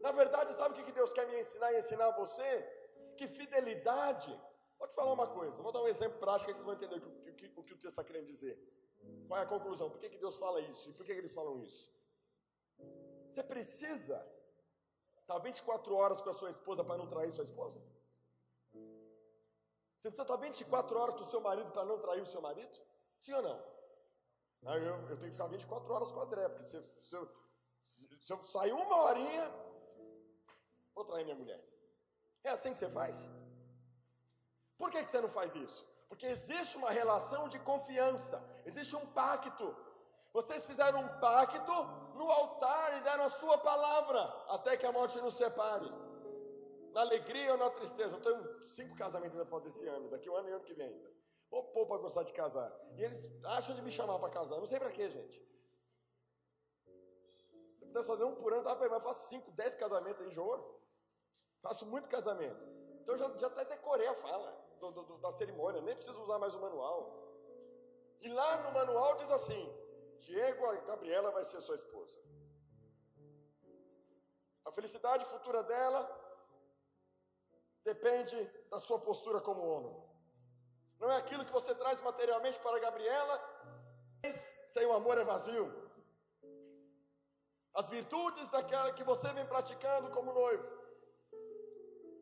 [0.00, 2.50] Na verdade, sabe o que Deus quer me ensinar e ensinar a você?
[3.18, 4.32] Que fidelidade.
[4.78, 7.00] Vou te falar uma coisa, vou dar um exemplo prático, aí vocês vão entender o
[7.00, 8.56] que, o que, o, que o texto está querendo dizer.
[9.28, 9.90] Qual é a conclusão?
[9.90, 10.88] Por que, que Deus fala isso?
[10.90, 11.92] E por que, que eles falam isso?
[13.30, 14.26] Você precisa
[15.20, 17.80] estar 24 horas com a sua esposa para não trair sua esposa?
[19.98, 22.78] Você precisa estar 24 horas com o seu marido para não trair o seu marido?
[23.20, 23.76] Sim ou não?
[24.62, 27.28] Eu, eu tenho que ficar 24 horas com o André, porque se, se, eu,
[28.20, 29.52] se eu sair uma horinha,
[30.94, 31.62] vou trair minha mulher.
[32.42, 33.28] É assim que você faz?
[34.76, 35.86] Por que, que você não faz isso?
[36.08, 39.74] Porque existe uma relação de confiança, existe um pacto.
[40.32, 41.72] Vocês fizeram um pacto
[42.14, 45.90] no altar e deram a sua palavra, até que a morte nos separe.
[46.96, 48.16] Na alegria ou na tristeza.
[48.16, 50.86] Eu tenho cinco casamentos ainda para esse ano, daqui um ano e ano que vem
[50.86, 51.12] ainda.
[51.50, 52.72] Vou pôr para gostar de casar.
[52.96, 54.58] E eles acham de me chamar para casar.
[54.58, 55.38] Não sei para quê, gente.
[57.76, 60.24] Se eu pudesse fazer um por ano, tava bem, mas eu faço cinco, dez casamentos,
[60.24, 60.58] enjoa.
[61.60, 62.64] Faço muito casamento.
[63.02, 66.54] Então já, já até decorei a fala do, do, da cerimônia, nem preciso usar mais
[66.54, 67.12] o manual.
[68.22, 69.70] E lá no manual diz assim:
[70.20, 72.18] Diego, a Gabriela vai ser sua esposa.
[74.64, 76.25] A felicidade futura dela
[77.86, 78.36] depende
[78.68, 79.96] da sua postura como homem.
[80.98, 83.36] Não é aquilo que você traz materialmente para Gabriela,
[84.68, 85.66] sem o amor é vazio.
[87.72, 90.66] As virtudes daquela que você vem praticando como noivo,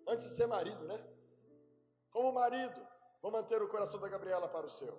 [0.07, 0.99] antes de ser marido, né?
[2.11, 2.81] Como marido,
[3.23, 4.95] vou manter o coração da Gabriela para o seu.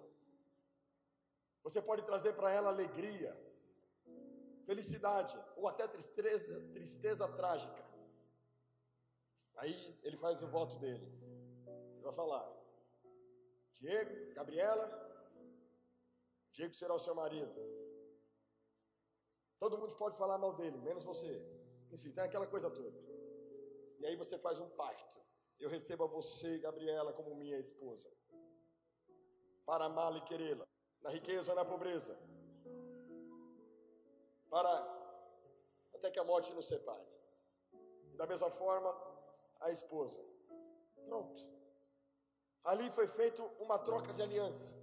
[1.64, 3.32] Você pode trazer para ela alegria,
[4.66, 7.85] felicidade ou até tristeza, tristeza trágica.
[9.58, 11.06] Aí ele faz o voto dele.
[11.94, 12.46] Ele vai falar:
[13.74, 14.86] Diego, Gabriela,
[16.52, 17.54] Diego será o seu marido.
[19.60, 21.32] Todo mundo pode falar mal dele, menos você.
[21.92, 23.00] Enfim, tem aquela coisa toda.
[24.00, 25.20] E aí você faz um pacto.
[25.60, 28.12] Eu recebo a você, Gabriela, como minha esposa,
[29.66, 30.68] para amá-la e querê-la
[31.02, 32.18] na riqueza ou na pobreza,
[34.50, 34.74] para
[35.94, 37.08] até que a morte nos separe.
[38.16, 38.92] Da mesma forma,
[39.62, 40.24] a esposa.
[41.06, 41.44] Pronto.
[42.64, 44.74] Ali foi feito uma troca de aliança.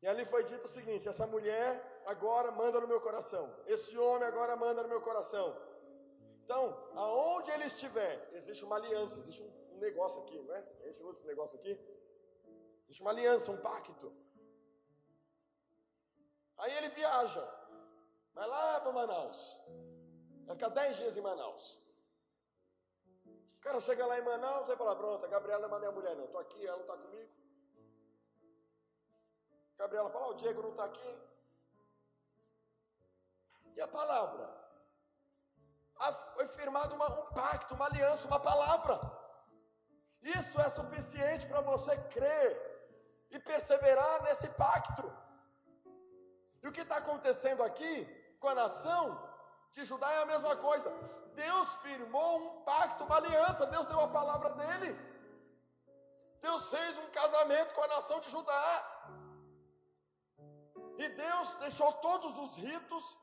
[0.00, 4.26] E ali foi dito o seguinte: essa mulher agora manda no meu coração, esse homem
[4.26, 5.56] agora manda no meu coração.
[6.44, 10.58] Então, aonde ele estiver, existe uma aliança, existe um negócio aqui, não é?
[10.82, 11.78] A gente usa esse negócio aqui.
[12.84, 14.12] Existe uma aliança, um pacto.
[16.58, 17.42] Aí ele viaja,
[18.34, 19.56] vai lá para Manaus,
[20.46, 21.78] vai ficar 10 dias em Manaus.
[23.62, 26.24] Cara chega lá em Manaus e fala: Pronto, a Gabriela não é minha mulher, não.
[26.24, 27.30] Estou aqui, ela não está comigo.
[29.74, 31.22] A Gabriela fala: O Diego não está aqui.
[33.76, 34.62] E a palavra?
[36.34, 39.00] Foi firmado uma, um pacto, uma aliança, uma palavra.
[40.20, 42.50] Isso é suficiente para você crer
[43.30, 45.04] e perseverar nesse pacto.
[46.62, 48.04] E o que está acontecendo aqui
[48.40, 49.02] com a nação
[49.70, 50.90] de Judá é a mesma coisa.
[51.34, 54.98] Deus firmou um pacto, uma aliança, Deus deu a palavra dele.
[56.40, 58.88] Deus fez um casamento com a nação de Judá.
[60.98, 63.16] E Deus deixou todos os ritos,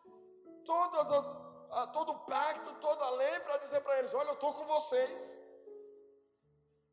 [0.65, 4.53] todas as, todo o pacto, toda a lei para dizer para eles: Olha, eu estou
[4.53, 5.39] com vocês.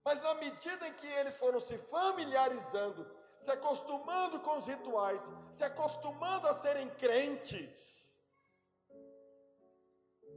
[0.05, 5.63] Mas na medida em que eles foram se familiarizando se acostumando com os rituais, se
[5.65, 8.06] acostumando a serem crentes.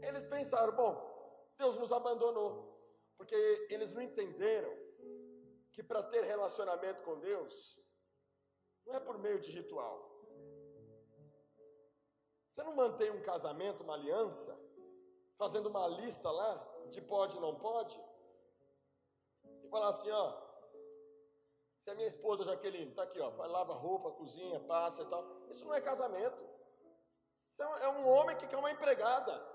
[0.02, 0.94] Eles pensaram: bom,
[1.58, 2.52] Deus nos abandonou,
[3.18, 3.36] porque
[3.70, 4.72] eles não entenderam
[5.72, 7.80] que para ter relacionamento com Deus,
[8.86, 10.10] não é por meio de ritual.
[12.50, 14.60] Você não mantém um casamento, uma aliança,
[15.38, 16.52] fazendo uma lista lá
[16.90, 18.00] de pode e não pode,
[19.64, 20.50] e falar assim: ó,
[21.82, 25.24] se a minha esposa Jaqueline está aqui, ó, lava roupa, cozinha, passa e tal.
[25.50, 26.38] Isso não é casamento.
[27.52, 29.49] Isso é um é homem que quer uma empregada.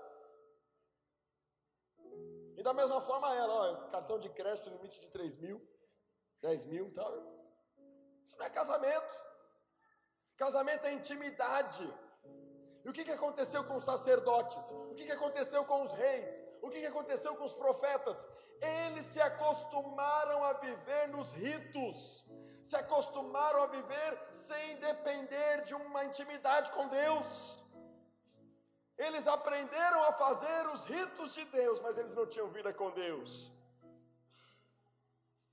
[2.65, 5.61] Da mesma forma ela, ó, cartão de crédito, limite de 3 mil,
[6.41, 7.11] 10 mil tal.
[8.25, 9.15] Isso não é casamento.
[10.35, 11.87] Casamento é intimidade.
[12.83, 14.71] E o que, que aconteceu com os sacerdotes?
[14.71, 16.43] O que, que aconteceu com os reis?
[16.63, 18.27] O que, que aconteceu com os profetas?
[18.87, 22.25] Eles se acostumaram a viver nos ritos,
[22.63, 27.63] se acostumaram a viver sem depender de uma intimidade com Deus.
[28.97, 33.51] Eles aprenderam a fazer os ritos de Deus, mas eles não tinham vida com Deus.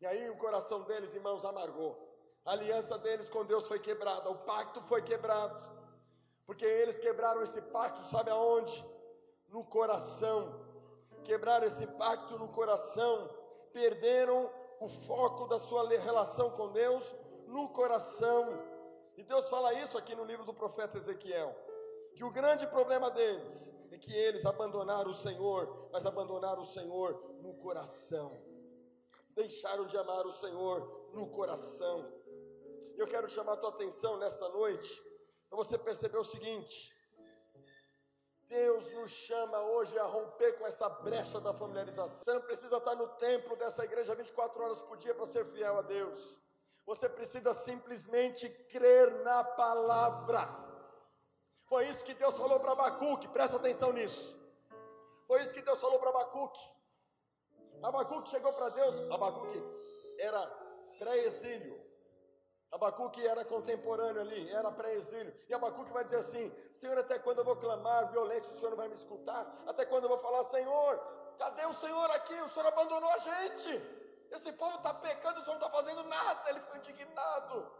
[0.01, 1.97] E aí o coração deles, irmãos, amargou.
[2.45, 5.63] A aliança deles com Deus foi quebrada, o pacto foi quebrado.
[6.47, 8.85] Porque eles quebraram esse pacto, sabe aonde?
[9.49, 10.61] No coração
[11.25, 13.29] quebraram esse pacto no coração,
[13.73, 14.51] perderam
[14.81, 17.15] o foco da sua relação com Deus
[17.47, 18.61] no coração.
[19.17, 21.55] E Deus fala isso aqui no livro do profeta Ezequiel,
[22.15, 27.37] que o grande problema deles é que eles abandonaram o Senhor, mas abandonaram o Senhor
[27.41, 28.43] no coração.
[29.31, 32.13] Deixaram de amar o Senhor no coração.
[32.97, 35.03] Eu quero chamar a tua atenção nesta noite
[35.49, 36.95] para você perceber o seguinte:
[38.53, 42.25] Deus nos chama hoje a romper com essa brecha da familiarização.
[42.25, 45.79] Você não precisa estar no templo dessa igreja 24 horas por dia para ser fiel
[45.79, 46.39] a Deus.
[46.85, 50.72] Você precisa simplesmente crer na palavra.
[51.73, 54.39] Foi isso que Deus falou para Abacuque, presta atenção nisso.
[55.27, 56.61] Foi isso que Deus falou para Abacuque.
[57.83, 59.59] Abacuque chegou para Deus, Abacuque
[60.19, 60.47] era
[60.99, 61.83] pré-exílio.
[62.71, 65.35] Abacuque era contemporâneo ali, era pré-exílio.
[65.49, 68.77] E Abacuque vai dizer assim: Senhor, até quando eu vou clamar violência, o Senhor não
[68.77, 69.41] vai me escutar?
[69.67, 70.99] Até quando eu vou falar, Senhor,
[71.39, 72.35] cadê o Senhor aqui?
[72.35, 73.81] O Senhor abandonou a gente.
[74.31, 76.51] Esse povo está pecando, o Senhor não está fazendo nada.
[76.51, 77.73] Ele ficou indignado.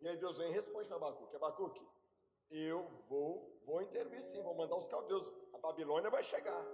[0.00, 1.86] E aí Deus vem e responde para Abacuque: Abacuque,
[2.50, 5.30] eu vou, vou intervir sim, vou mandar os caldeus.
[5.52, 6.64] A Babilônia vai chegar.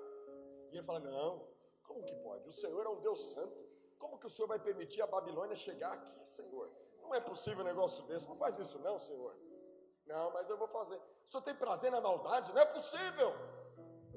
[0.70, 1.46] E ele fala: Não,
[1.84, 2.48] como que pode?
[2.48, 3.62] O Senhor é um Deus santo.
[3.98, 6.70] Como que o Senhor vai permitir a Babilônia chegar aqui, Senhor?
[7.00, 8.26] Não é possível um negócio desse.
[8.28, 9.36] Não faz isso, não, Senhor.
[10.06, 10.96] Não, mas eu vou fazer.
[10.96, 12.52] O Senhor tem prazer na maldade?
[12.52, 13.32] Não é possível.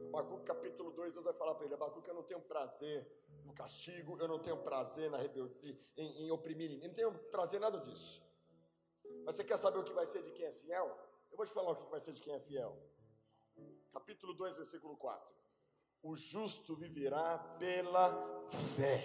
[0.10, 3.06] Abacuque capítulo 2, Deus vai falar para ele: Abacuque, eu não tenho prazer
[3.44, 7.80] no castigo, eu não tenho prazer na em, em oprimir ninguém, não tenho prazer nada
[7.80, 8.24] disso.
[9.26, 10.98] Mas você quer saber o que vai ser de quem é fiel?
[11.36, 12.78] Eu vou te falar o que vai ser de quem é fiel.
[13.92, 15.22] Capítulo 2, versículo 4.
[16.02, 19.04] O justo viverá pela fé.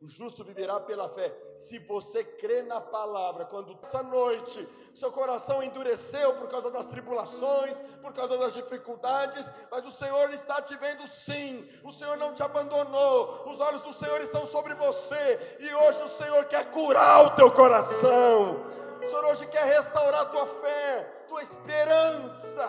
[0.00, 1.36] O justo viverá pela fé.
[1.56, 7.76] Se você crê na palavra, quando essa noite seu coração endureceu por causa das tribulações,
[8.00, 11.68] por causa das dificuldades, mas o Senhor está te vendo sim.
[11.82, 13.48] O Senhor não te abandonou.
[13.48, 17.50] Os olhos do Senhor estão sobre você e hoje o Senhor quer curar o teu
[17.50, 18.85] coração.
[19.06, 22.66] O Senhor hoje quer restaurar a tua fé, tua esperança,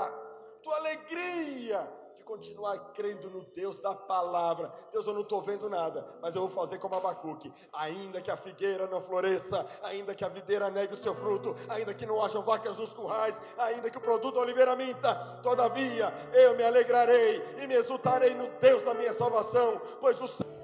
[0.61, 1.97] tua alegria
[2.27, 4.71] continuar crendo no Deus da palavra.
[4.91, 7.51] Deus, eu não estou vendo nada, mas eu vou fazer como Abacuque.
[7.71, 11.93] Ainda que a figueira não floresça, ainda que a videira negue o seu fruto, ainda
[11.93, 16.55] que não hajam vacas nos currais, ainda que o produto da oliveira minta, todavia eu
[16.55, 20.57] me alegrarei e me exultarei no Deus da minha salvação, pois o Senhor.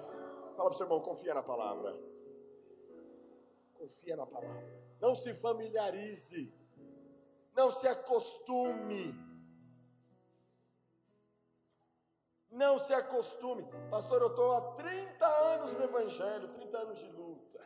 [0.55, 1.95] Fala para o seu irmão, confia na palavra.
[3.73, 4.83] Confia na palavra.
[5.04, 6.44] Não se familiarize.
[7.54, 9.13] Não se acostume
[12.54, 13.63] Não se acostume.
[13.89, 17.60] Pastor, eu estou há 30 anos no Evangelho, 30 anos de luta.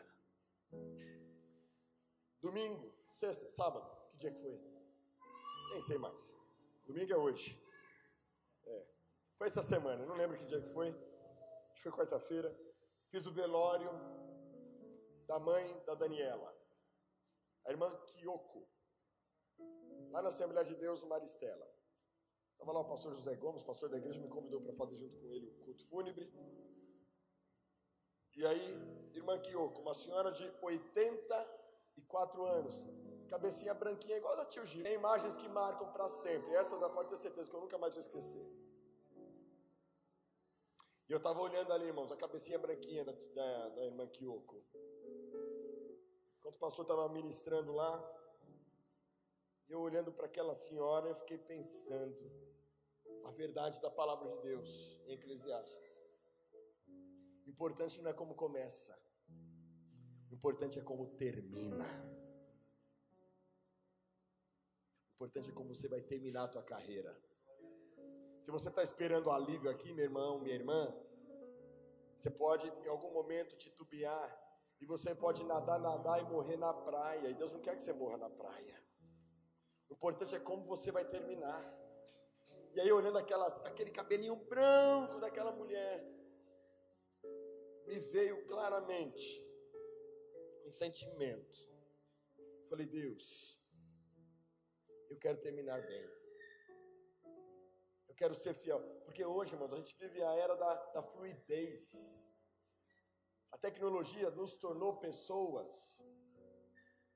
[2.41, 4.57] Domingo, sexta, sábado, que dia que foi?
[5.71, 6.33] Nem sei mais.
[6.85, 7.61] Domingo é hoje.
[8.65, 8.87] É.
[9.37, 10.87] Foi essa semana, não lembro que dia que foi.
[10.87, 12.57] Acho que foi quarta-feira.
[13.09, 13.91] Fiz o velório
[15.27, 16.56] da mãe da Daniela,
[17.67, 18.65] a irmã Kyoko,
[20.09, 21.67] lá na Assembleia de Deus, Maristela.
[22.53, 25.27] Estava lá o pastor José Gomes, pastor da igreja, me convidou para fazer junto com
[25.33, 26.31] ele o culto fúnebre.
[28.37, 32.87] E aí, irmã Kyoko, uma senhora de 84 anos,
[33.27, 34.83] cabecinha branquinha, igual a da tio Gil.
[34.83, 36.53] Tem imagens que marcam para sempre.
[36.55, 38.45] Essa da pode ter certeza que eu nunca mais vou esquecer.
[41.09, 44.63] E eu estava olhando ali, irmãos, a cabecinha branquinha da, da, da irmã Kyoko.
[46.47, 47.91] Enquanto o pastor estava ministrando lá,
[49.67, 52.31] eu olhando para aquela senhora, eu fiquei pensando
[53.25, 56.01] a verdade da palavra de Deus em Eclesiastes.
[57.45, 58.97] O importante não é como começa,
[60.31, 61.85] o importante é como termina.
[65.11, 67.13] O importante é como você vai terminar a tua carreira.
[68.39, 70.95] Se você está esperando alívio aqui, meu irmão, minha irmã,
[72.15, 74.46] você pode em algum momento titubear
[74.79, 77.29] e você pode nadar, nadar e morrer na praia.
[77.29, 78.83] E Deus não quer que você morra na praia.
[79.89, 81.61] O importante é como você vai terminar.
[82.73, 86.05] E aí, olhando aquelas, aquele cabelinho branco daquela mulher,
[87.87, 89.43] me veio claramente
[90.67, 91.57] um sentimento.
[92.69, 93.57] Falei, Deus,
[95.09, 96.03] eu quero terminar bem.
[98.07, 98.79] Eu quero ser fiel.
[99.05, 102.26] Porque hoje, irmãos, a gente vive a era da, da fluidez.
[103.51, 106.03] A tecnologia nos tornou pessoas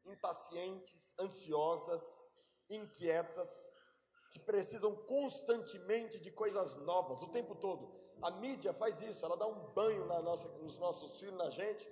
[0.06, 2.22] impacientes, ansiosas,
[2.70, 3.70] inquietas,
[4.32, 8.00] que precisam constantemente de coisas novas, o tempo todo.
[8.22, 11.88] A mídia faz isso, ela dá um banho nossa, nos nossos filhos, na gente,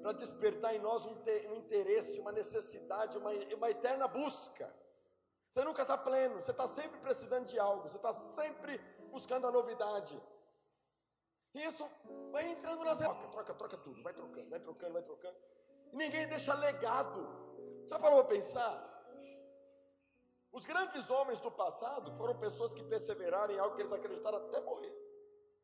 [0.00, 4.72] para despertar em nós um, te, um, interesse, uma necessidade, uma, uma eterna busca.
[5.50, 8.78] Você nunca está pleno, você está sempre precisando de algo, você está sempre
[9.10, 10.20] buscando a novidade.
[11.62, 11.88] Isso
[12.30, 15.36] vai entrando nas troca, troca, troca tudo, vai trocando, vai trocando, vai trocando.
[15.92, 17.26] E ninguém deixa legado.
[17.86, 18.84] Já parou para pensar?
[20.52, 24.60] Os grandes homens do passado foram pessoas que perseveraram em algo que eles acreditaram até
[24.60, 24.94] morrer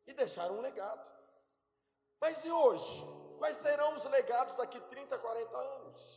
[0.07, 1.11] e deixaram um legado.
[2.20, 3.05] Mas e hoje?
[3.38, 6.16] Quais serão os legados daqui 30, 40 anos?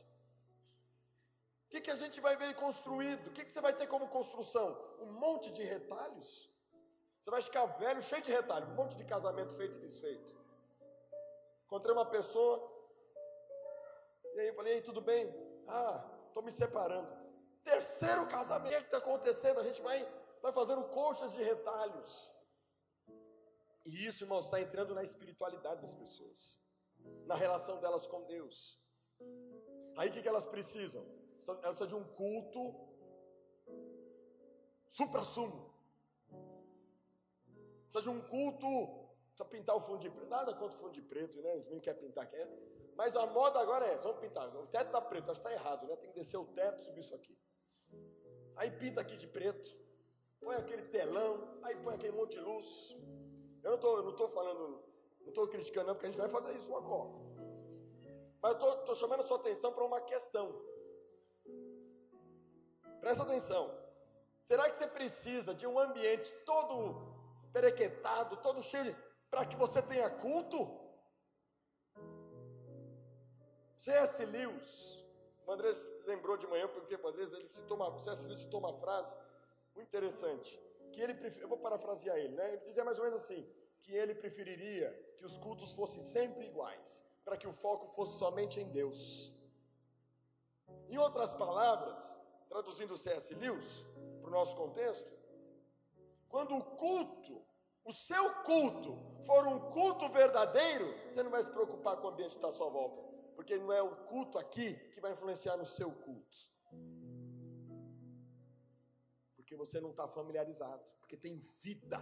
[1.65, 3.27] O que, que a gente vai ver construído?
[3.27, 4.67] O que, que você vai ter como construção?
[4.99, 6.49] Um monte de retalhos?
[7.27, 10.33] Você vai ficar velho, cheio de retalhos, um monte de casamento feito e desfeito.
[11.65, 12.55] Encontrei uma pessoa
[14.33, 15.27] E aí eu falei, tudo bem?
[15.67, 17.13] Ah, estou me separando.
[17.65, 19.59] Terceiro casamento, o que está acontecendo?
[19.59, 20.07] A gente vai,
[20.41, 22.31] vai fazendo colchas de retalhos.
[23.85, 26.57] E isso, irmãos, está entrando na espiritualidade das pessoas,
[27.25, 28.81] na relação delas com Deus.
[29.97, 31.05] Aí o que, que elas precisam?
[31.45, 32.73] Elas precisam de um culto
[34.87, 35.66] supra-sumo.
[37.89, 38.67] Precisa de um culto.
[39.27, 40.29] Precisa pintar o fundo de preto.
[40.29, 41.55] Nada contra o fundo de preto, né?
[41.55, 42.47] Os meninos querem pintar, quer.
[42.95, 44.47] Mas a moda agora é: vamos pintar.
[44.55, 45.95] O teto está preto, acho que está errado, né?
[45.95, 47.37] Tem que descer o teto, subir isso aqui.
[48.55, 49.75] Aí pinta aqui de preto.
[50.39, 52.95] Põe aquele telão, aí põe aquele monte de luz.
[53.63, 54.83] Eu não estou não tô falando,
[55.21, 57.27] não estou criticando, não, porque a gente vai fazer isso logo.
[58.41, 60.55] Mas eu estou chamando a sua atenção para uma questão.
[62.99, 63.75] Presta atenção.
[64.41, 67.16] Será que você precisa de um ambiente todo
[67.57, 68.95] perequetado, todo cheio
[69.31, 70.59] para que você tenha culto?
[73.77, 74.25] C.S.
[74.25, 75.03] Lewis,
[75.45, 78.27] o Andrés lembrou de manhã, porque o Andrés, ele citou uma, C.S.
[78.27, 79.17] Lewis citou uma frase
[79.75, 80.59] muito interessante,
[80.91, 82.53] que ele, eu vou parafrasear ele, né?
[82.53, 83.47] Ele dizia mais ou menos assim,
[83.81, 88.59] que ele preferiria que os cultos fossem sempre iguais, para que o foco fosse somente
[88.59, 89.31] em Deus.
[90.89, 92.15] Em outras palavras,
[92.49, 93.33] traduzindo C.S.
[93.35, 93.85] Lewis
[94.21, 95.17] para o nosso contexto,
[96.29, 97.46] quando o culto,
[97.87, 102.31] o seu culto, for um culto verdadeiro, você não vai se preocupar com o ambiente
[102.31, 103.01] que está à sua volta,
[103.33, 106.37] porque não é o culto aqui que vai influenciar no seu culto.
[109.37, 111.97] Porque você não está familiarizado, porque tem vida.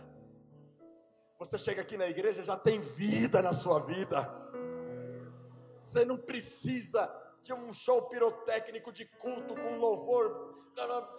[1.38, 4.28] Você chega aqui na igreja, já tem vida na sua vida.
[5.80, 7.06] Você não precisa
[7.44, 10.66] de um show pirotécnico de culto com louvor,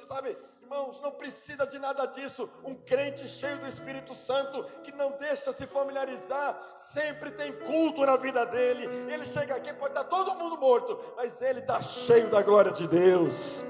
[0.09, 0.37] sabe?
[0.67, 2.51] Irmãos, não precisa de nada disso.
[2.64, 8.17] Um crente cheio do Espírito Santo, que não deixa se familiarizar, sempre tem culto na
[8.17, 8.85] vida dele.
[9.09, 12.89] Ele chega aqui, pode estar todo mundo morto, mas ele está cheio da glória de
[12.89, 13.62] Deus.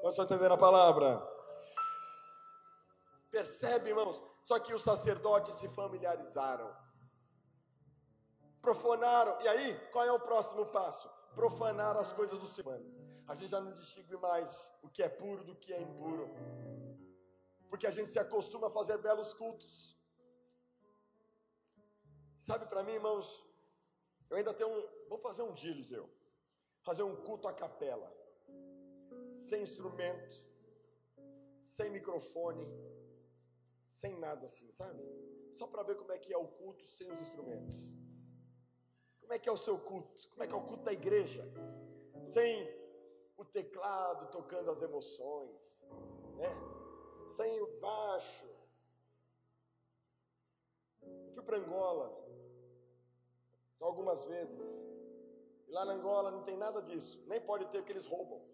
[0.00, 1.20] Nós estão entendendo a palavra?
[3.32, 4.22] Percebe, irmãos?
[4.44, 6.72] Só que os sacerdotes se familiarizaram,
[8.62, 9.36] profanaram.
[9.40, 11.10] E aí, qual é o próximo passo?
[11.34, 12.80] Profanar as coisas do Senhor
[13.28, 16.26] a gente já não distingue mais o que é puro do que é impuro.
[17.68, 19.94] Porque a gente se acostuma a fazer belos cultos.
[22.38, 23.44] Sabe para mim, irmãos,
[24.30, 25.08] eu ainda tenho um.
[25.10, 26.08] Vou fazer um dia, Eliseu.
[26.82, 28.10] Fazer um culto à capela.
[29.36, 30.42] Sem instrumento,
[31.62, 32.66] sem microfone,
[33.90, 35.02] sem nada assim, sabe?
[35.52, 37.92] Só para ver como é que é o culto sem os instrumentos.
[39.20, 40.30] Como é que é o seu culto?
[40.30, 41.44] Como é que é o culto da igreja?
[42.24, 42.77] Sem
[43.38, 45.86] o teclado tocando as emoções,
[46.36, 46.50] né?
[47.30, 48.46] sem o baixo.
[51.34, 52.06] Fui para Angola
[53.80, 54.84] algumas vezes.
[55.68, 57.22] E lá na Angola não tem nada disso.
[57.28, 58.44] Nem pode ter porque eles roubam.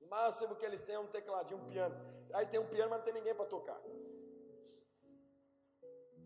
[0.00, 1.94] O máximo que eles têm é um tecladinho, um piano.
[2.34, 3.80] Aí tem um piano, mas não tem ninguém para tocar.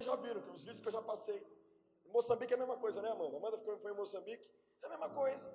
[0.00, 1.38] Já viram que os vídeos que eu já passei.
[2.06, 3.36] Em Moçambique é a mesma coisa, né, Amanda?
[3.36, 4.48] Amanda foi em Moçambique,
[4.82, 5.52] é a mesma coisa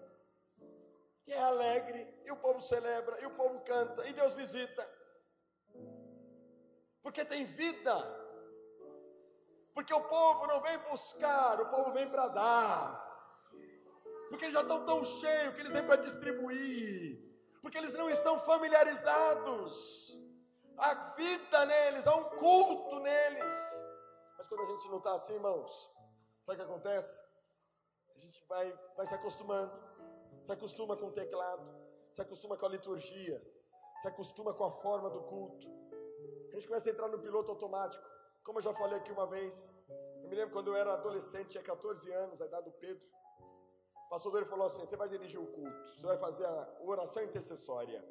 [1.23, 4.99] que é alegre, e o povo celebra, e o povo canta, e Deus visita.
[7.01, 7.95] Porque tem vida.
[9.73, 13.09] Porque o povo não vem buscar, o povo vem para dar.
[14.29, 17.19] Porque eles já estão tão cheios que eles vêm para distribuir.
[17.61, 20.17] Porque eles não estão familiarizados.
[20.77, 23.83] Há vida neles, há um culto neles.
[24.37, 25.89] Mas quando a gente não está assim, irmãos,
[26.45, 27.21] sabe o que acontece?
[28.15, 29.88] A gente vai, vai se acostumando
[30.43, 31.63] se acostuma com o teclado,
[32.11, 33.41] se acostuma com a liturgia,
[34.01, 35.67] se acostuma com a forma do culto.
[36.49, 38.03] A gente começa a entrar no piloto automático.
[38.43, 39.71] Como eu já falei aqui uma vez,
[40.23, 43.07] eu me lembro quando eu era adolescente, tinha 14 anos, a idade do Pedro.
[44.05, 47.23] O pastor dele falou assim: Você vai dirigir o culto, você vai fazer a oração
[47.23, 48.03] intercessória.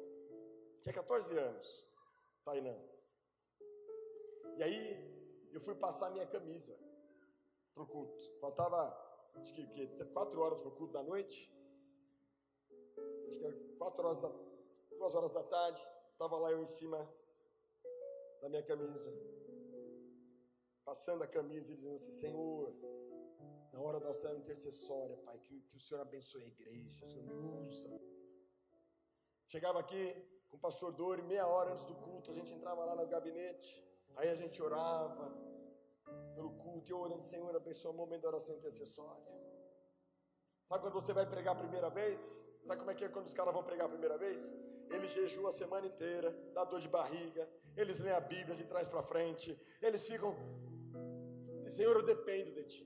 [0.81, 1.85] Tinha 14 anos,
[2.45, 2.75] Tainã.
[4.55, 6.77] E aí, eu fui passar minha camisa
[7.73, 8.39] para o culto.
[8.39, 8.95] Faltava,
[9.35, 11.58] acho que, que quatro horas para o culto da noite
[13.29, 14.29] acho que era quatro horas da,
[14.97, 16.99] duas horas da tarde, estava lá eu em cima
[18.41, 19.11] da minha camisa,
[20.83, 22.73] passando a camisa e dizendo assim, Senhor,
[23.71, 27.25] na hora da oração intercessória, Pai, que, que o Senhor abençoe a igreja, o Senhor
[27.25, 28.01] me usa.
[29.47, 30.03] Chegava aqui
[30.49, 33.83] com o pastor Dori, meia hora antes do culto, a gente entrava lá no gabinete,
[34.15, 35.31] aí a gente orava
[36.33, 39.23] pelo culto, e eu orando, Senhor, abençoe o momento da oração intercessória.
[40.67, 42.48] Sabe quando você vai pregar a primeira vez?
[42.69, 44.55] Sabe como é que é quando os caras vão pregar a primeira vez?
[44.91, 48.87] Eles jejuam a semana inteira, dá dor de barriga, eles leem a Bíblia de trás
[48.87, 50.35] para frente, eles ficam,
[51.67, 52.85] Senhor, eu dependo de Ti.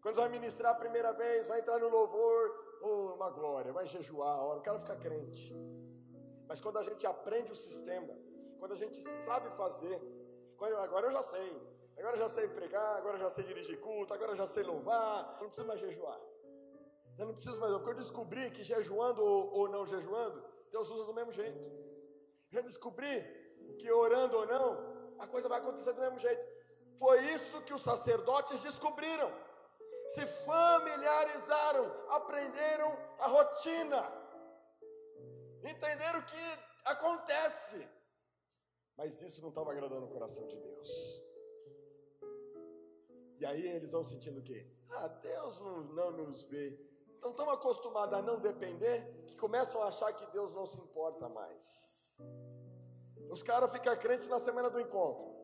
[0.00, 4.38] Quando vai ministrar a primeira vez, vai entrar no louvor, oh, uma glória, vai jejuar
[4.38, 5.54] a hora, o cara fica crente.
[6.48, 8.14] Mas quando a gente aprende o sistema,
[8.58, 10.00] quando a gente sabe fazer,
[10.56, 11.62] quando, agora eu já sei,
[11.98, 14.62] agora eu já sei pregar, agora eu já sei dirigir culto, agora eu já sei
[14.62, 16.18] louvar, não preciso mais jejuar.
[17.18, 21.14] Eu não preciso mais, porque eu descobri que jejuando ou, não jejuando, Deus usa do
[21.14, 21.70] mesmo jeito.
[22.52, 23.22] Eu descobri
[23.78, 26.46] que orando ou não, a coisa vai acontecer do mesmo jeito.
[26.96, 29.30] Foi isso que os sacerdotes descobriram.
[30.08, 34.02] Se familiarizaram, aprenderam a rotina,
[35.64, 37.88] entenderam o que acontece.
[38.96, 41.22] Mas isso não estava agradando o coração de Deus.
[43.40, 44.66] E aí eles vão sentindo o quê?
[44.90, 46.78] Ah, Deus não, não nos vê.
[47.30, 52.20] Estão acostumados a não depender que começam a achar que Deus não se importa mais.
[53.30, 55.34] Os caras ficam crentes na semana do encontro.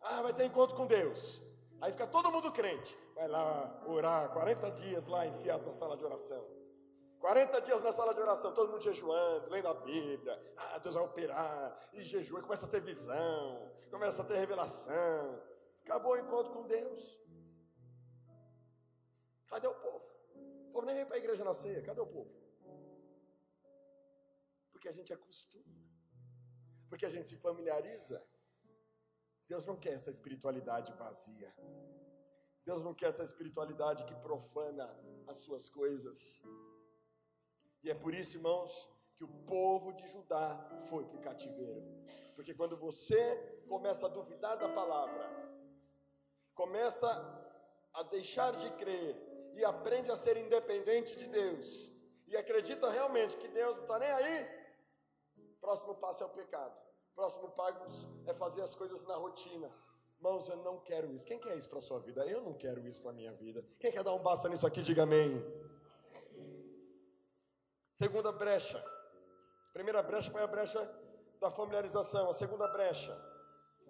[0.00, 1.40] Ah, vai ter encontro com Deus.
[1.80, 2.96] Aí fica todo mundo crente.
[3.14, 6.44] Vai lá orar 40 dias lá enfiado na sala de oração.
[7.20, 10.54] 40 dias na sala de oração, todo mundo jejuando, lendo a Bíblia.
[10.56, 11.78] Ah, Deus vai operar.
[11.92, 15.42] E jejua, começa a ter visão, começa a ter revelação.
[15.84, 17.18] Acabou o encontro com Deus.
[19.48, 20.07] Cadê o povo?
[20.78, 21.82] Povo nem vem para a igreja na ceia.
[21.82, 22.32] Cadê o povo?
[24.70, 25.74] Porque a gente acostuma.
[26.88, 28.18] Porque a gente se familiariza.
[29.48, 31.52] Deus não quer essa espiritualidade vazia.
[32.64, 34.86] Deus não quer essa espiritualidade que profana
[35.26, 36.44] as suas coisas.
[37.82, 40.46] E é por isso, irmãos, que o povo de Judá
[40.88, 41.82] foi para o cativeiro.
[42.36, 43.20] Porque quando você
[43.66, 45.24] começa a duvidar da palavra,
[46.54, 47.10] começa
[47.92, 49.27] a deixar de crer
[49.58, 51.90] e aprende a ser independente de Deus,
[52.28, 54.48] e acredita realmente que Deus não está nem aí,
[55.60, 56.74] próximo passo é o pecado.
[57.14, 59.68] Próximo passo é fazer as coisas na rotina.
[60.18, 61.26] Irmãos, eu não quero isso.
[61.26, 62.24] Quem quer isso para sua vida?
[62.24, 63.64] Eu não quero isso para minha vida.
[63.80, 65.44] Quem quer dar um basta nisso aqui, diga amém.
[67.96, 68.80] Segunda brecha.
[69.72, 70.80] Primeira brecha foi a brecha
[71.40, 72.30] da familiarização.
[72.30, 73.12] A segunda brecha.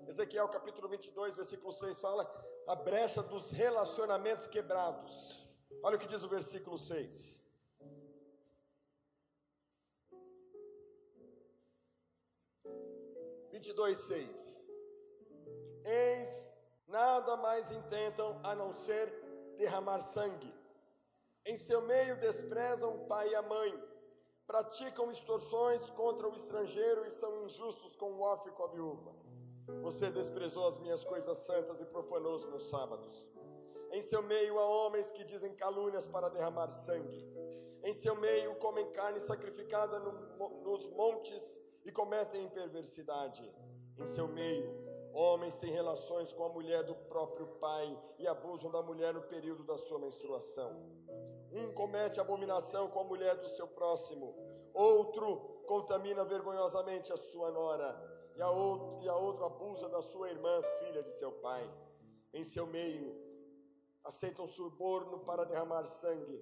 [0.07, 2.25] Ezequiel capítulo 22, versículo 6 fala
[2.67, 5.48] a brecha dos relacionamentos quebrados.
[5.83, 7.49] Olha o que diz o versículo 6.
[13.59, 14.71] 22, 6.
[15.85, 16.57] Eis,
[16.87, 19.09] nada mais intentam a não ser
[19.57, 20.55] derramar sangue.
[21.45, 23.73] Em seu meio desprezam o pai e a mãe,
[24.47, 29.13] praticam extorsões contra o estrangeiro e são injustos com o órfão e com a viúva.
[29.83, 33.27] Você desprezou as minhas coisas santas e profanou os meus sábados.
[33.91, 37.27] Em seu meio há homens que dizem calúnias para derramar sangue.
[37.83, 40.13] Em seu meio comem carne sacrificada no,
[40.63, 43.51] nos montes e cometem perversidade.
[43.97, 44.69] Em seu meio,
[45.13, 49.65] homens têm relações com a mulher do próprio pai e abusam da mulher no período
[49.65, 50.71] da sua menstruação.
[51.51, 54.35] Um comete abominação com a mulher do seu próximo,
[54.75, 57.97] outro contamina vergonhosamente a sua nora,
[58.37, 61.69] e a, outro, e a outro abusa da sua irmã, filha de seu pai.
[62.33, 63.28] Em seu meio,
[64.05, 66.41] aceitam suborno para derramar sangue.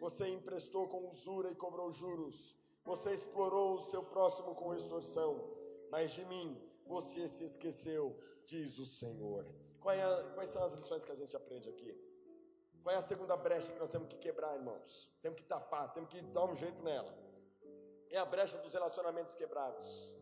[0.00, 5.48] Você emprestou com usura e cobrou juros você explorou o seu próximo com extorsão,
[5.90, 9.46] mas de mim você se esqueceu, diz o Senhor.
[9.46, 11.96] É quais são as lições que a gente aprende aqui?
[12.82, 15.08] Qual é a segunda brecha que nós temos que quebrar, irmãos?
[15.20, 17.16] Temos que tapar, temos que dar um jeito nela.
[18.10, 20.12] É a brecha dos relacionamentos quebrados.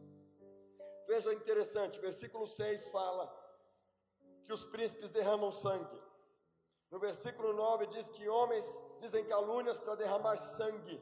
[1.06, 3.26] Veja interessante, versículo 6 fala
[4.44, 6.00] que os príncipes derramam sangue.
[6.90, 8.66] No versículo 9 diz que homens
[9.00, 11.00] dizem calúnias para derramar sangue.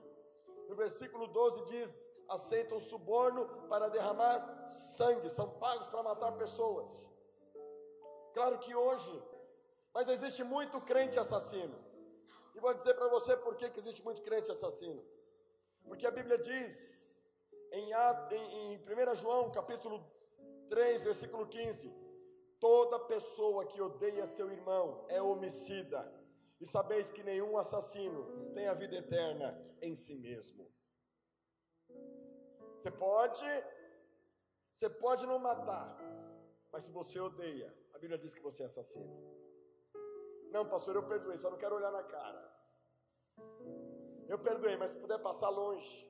[0.68, 7.09] No versículo 12 diz: aceitam suborno para derramar sangue, são pagos para matar pessoas.
[8.34, 9.22] Claro que hoje,
[9.95, 11.74] mas existe muito crente assassino.
[12.55, 15.03] E vou dizer para você por que, existe muito crente assassino.
[15.86, 17.22] Porque a Bíblia diz,
[17.72, 20.05] em, em, em 1 João capítulo
[20.68, 21.91] 3, versículo 15:
[22.61, 26.12] Toda pessoa que odeia seu irmão é homicida.
[26.61, 30.68] E sabeis que nenhum assassino tem a vida eterna em si mesmo.
[32.76, 33.44] Você pode,
[34.74, 35.96] você pode não matar,
[36.72, 39.16] mas se você odeia, a Bíblia diz que você é assassino.
[40.50, 42.59] Não, pastor, eu perdoei, só não quero olhar na cara.
[44.28, 46.09] Eu perdoei, mas se puder passar longe.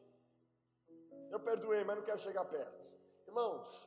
[1.30, 2.90] Eu perdoei, mas não quero chegar perto.
[3.26, 3.86] Irmãos,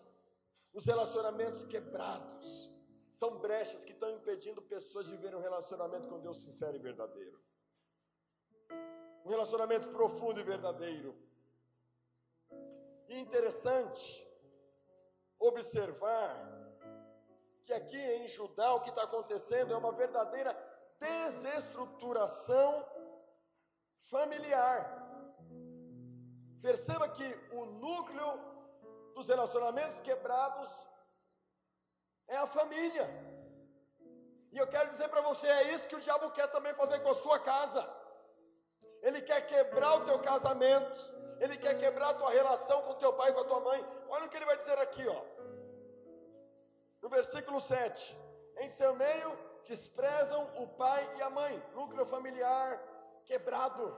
[0.73, 2.71] os relacionamentos quebrados
[3.11, 7.41] são brechas que estão impedindo pessoas de viver um relacionamento com Deus sincero e verdadeiro
[9.25, 11.15] um relacionamento profundo e verdadeiro.
[13.07, 14.27] E interessante
[15.39, 16.35] observar
[17.63, 20.55] que aqui em Judá o que está acontecendo é uma verdadeira
[20.99, 22.85] desestruturação
[24.09, 24.99] familiar.
[26.61, 28.50] Perceba que o núcleo
[29.13, 30.69] dos relacionamentos quebrados
[32.27, 33.07] é a família.
[34.51, 37.11] E eu quero dizer para você, é isso que o diabo quer também fazer com
[37.11, 37.87] a sua casa.
[39.01, 40.99] Ele quer quebrar o teu casamento,
[41.39, 43.85] ele quer quebrar a tua relação com teu pai e com a tua mãe.
[44.09, 45.21] Olha o que ele vai dizer aqui, ó.
[47.01, 48.17] No versículo 7.
[48.57, 52.81] Em seu meio desprezam o pai e a mãe, núcleo familiar
[53.25, 53.97] quebrado.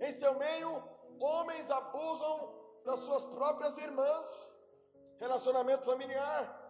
[0.00, 0.82] Em seu meio,
[1.20, 2.55] homens abusam
[2.86, 4.52] das suas próprias irmãs,
[5.18, 6.62] relacionamento familiar.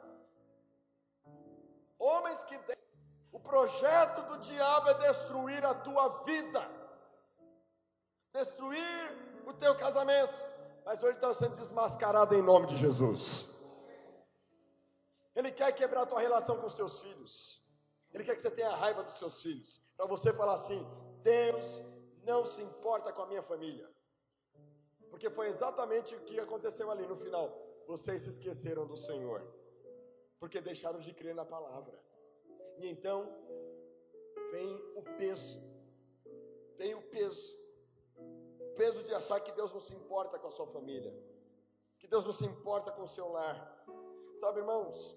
[1.98, 2.58] Homens que
[3.30, 6.70] o projeto do diabo é destruir a tua vida,
[8.32, 10.34] destruir o teu casamento,
[10.86, 13.54] mas hoje está sendo desmascarado em nome de Jesus.
[15.34, 17.62] Ele quer quebrar a tua relação com os teus filhos.
[18.14, 19.82] Ele quer que você tenha raiva dos seus filhos.
[19.94, 20.82] Para você falar assim:
[21.22, 21.82] Deus
[22.24, 23.94] não se importa com a minha família.
[25.16, 27.46] Porque foi exatamente o que aconteceu ali no final.
[27.86, 29.40] Vocês se esqueceram do Senhor.
[30.38, 31.98] Porque deixaram de crer na palavra.
[32.76, 33.34] E então
[34.52, 35.58] vem o peso.
[36.76, 37.56] Vem o peso.
[38.60, 41.18] O peso de achar que Deus não se importa com a sua família.
[41.98, 43.56] Que Deus não se importa com o seu lar.
[44.36, 45.12] Sabe, irmãos,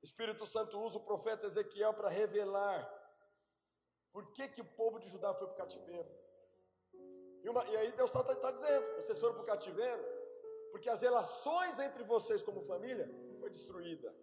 [0.00, 2.80] o Espírito Santo usa o profeta Ezequiel para revelar
[4.12, 6.08] por que, que o povo de Judá foi para o cativeiro.
[7.42, 10.04] E, uma, e, aí Deus está tá dizendo: vocês foram para o cativeiro,
[10.70, 13.08] porque as relações entre vocês como família
[13.38, 14.14] foi destruída.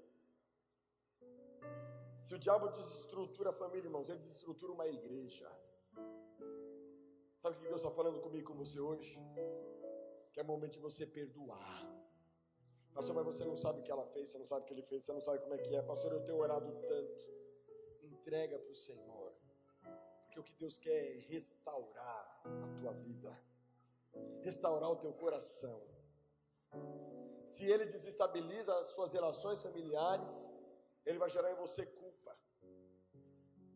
[2.20, 5.50] Se o diabo desestrutura a família, irmãos, ele desestrutura uma igreja.
[7.42, 9.20] Sabe o que Deus está falando comigo com você hoje?
[10.34, 11.86] Que é momento de você perdoar.
[12.96, 14.82] Pastor, mas você não sabe o que ela fez, você não sabe o que ele
[14.82, 15.82] fez, você não sabe como é que é.
[15.82, 17.26] Pastor, eu tenho orado tanto.
[18.02, 19.34] Entrega para o Senhor.
[20.24, 23.32] Porque o que Deus quer é restaurar a tua vida,
[24.42, 25.82] restaurar o teu coração.
[27.46, 30.50] Se ele desestabiliza as suas relações familiares,
[31.06, 32.36] ele vai gerar em você culpa.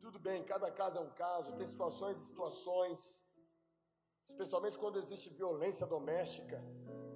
[0.02, 3.24] Tudo bem, cada caso é um caso, tem situações e situações,
[4.28, 6.64] especialmente quando existe violência doméstica,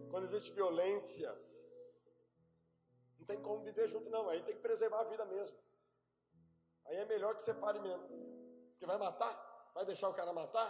[0.10, 1.66] quando existe violências
[3.24, 4.28] não tem como viver junto, não.
[4.28, 5.58] Aí tem que preservar a vida mesmo.
[6.86, 8.06] Aí é melhor que separe mesmo.
[8.72, 9.72] Porque vai matar?
[9.74, 10.68] Vai deixar o cara matar?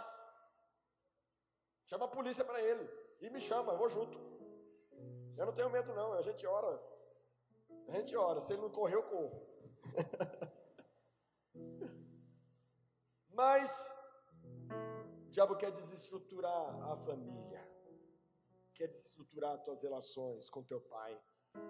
[1.94, 2.90] Chama a polícia para ele.
[3.20, 4.18] E me chama, eu vou junto.
[5.36, 6.12] Eu não tenho medo, não.
[6.14, 6.82] A gente ora.
[7.86, 8.40] A gente ora.
[8.40, 9.46] Se ele não correr, eu corro.
[13.30, 13.96] Mas
[15.28, 17.60] o diabo quer desestruturar a família.
[18.74, 21.16] Quer desestruturar as tuas relações com teu pai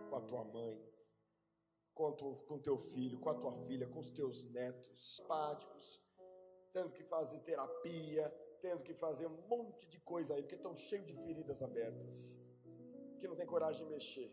[0.09, 0.83] com a tua mãe,
[1.93, 6.01] com, tu, com teu filho, com a tua filha, com os teus netos, páticos,
[6.73, 8.35] tendo que fazer terapia,
[8.65, 12.41] tendo que fazer um monte de coisa aí, porque estão cheios de feridas abertas,
[13.21, 14.31] que não tem coragem de mexer,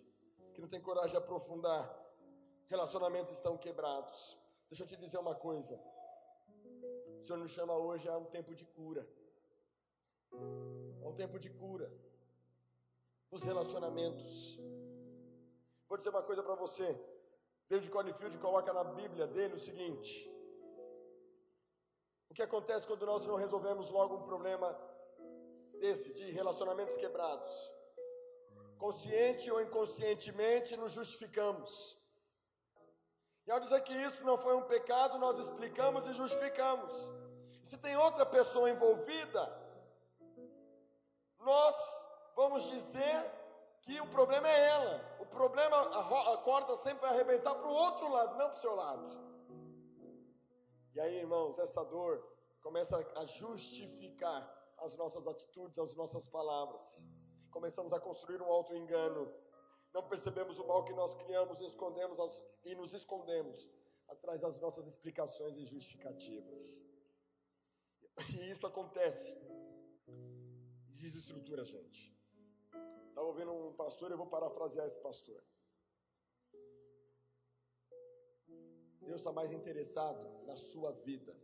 [0.54, 1.84] que não tem coragem de aprofundar,
[2.70, 4.38] relacionamentos estão quebrados.
[4.70, 5.78] Deixa eu te dizer uma coisa.
[7.20, 9.06] O Senhor nos chama hoje a um tempo de cura.
[11.04, 11.92] A um tempo de cura.
[13.30, 14.58] Os relacionamentos.
[15.90, 16.88] Vou dizer uma coisa para você.
[17.68, 20.31] David Cornfield coloca na Bíblia dele o seguinte:
[22.32, 24.74] O que acontece quando nós não resolvemos logo um problema
[25.82, 27.70] desse, de relacionamentos quebrados?
[28.78, 32.00] Consciente ou inconscientemente nos justificamos.
[33.46, 37.10] E ao dizer que isso não foi um pecado, nós explicamos e justificamos.
[37.64, 39.44] Se tem outra pessoa envolvida,
[41.38, 41.76] nós
[42.34, 43.30] vamos dizer
[43.82, 45.18] que o problema é ela.
[45.20, 45.78] O problema,
[46.34, 49.31] a, corda sempre vai arrebentar para o outro lado, não para o seu lado.
[50.94, 52.22] E aí, irmãos, essa dor
[52.62, 54.39] começa a justificar
[54.78, 57.08] as nossas atitudes, as nossas palavras.
[57.50, 59.34] Começamos a construir um auto-engano.
[59.94, 63.70] Não percebemos o mal que nós criamos e escondemos as, e nos escondemos
[64.08, 66.84] atrás das nossas explicações e justificativas.
[68.38, 69.38] E isso acontece.
[70.89, 72.14] Desestrutura a gente.
[73.10, 75.42] Estava ouvindo um pastor, eu vou parafrasear esse pastor.
[79.02, 81.36] Deus está mais interessado na sua vida,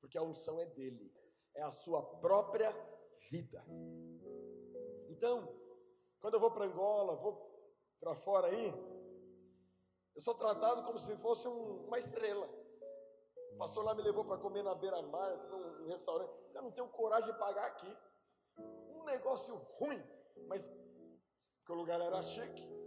[0.00, 1.12] porque a unção é dele,
[1.54, 2.70] é a sua própria
[3.30, 3.64] vida.
[5.08, 5.48] Então,
[6.20, 7.48] quando eu vou para Angola, vou
[8.00, 8.72] para fora aí,
[10.14, 12.48] eu sou tratado como se fosse um, uma estrela.
[13.52, 16.32] O pastor lá me levou para comer na beira-mar, num restaurante.
[16.54, 17.96] Eu não tenho coragem de pagar aqui.
[18.58, 20.02] Um negócio ruim,
[20.46, 20.64] mas
[21.58, 22.77] porque o lugar era chique.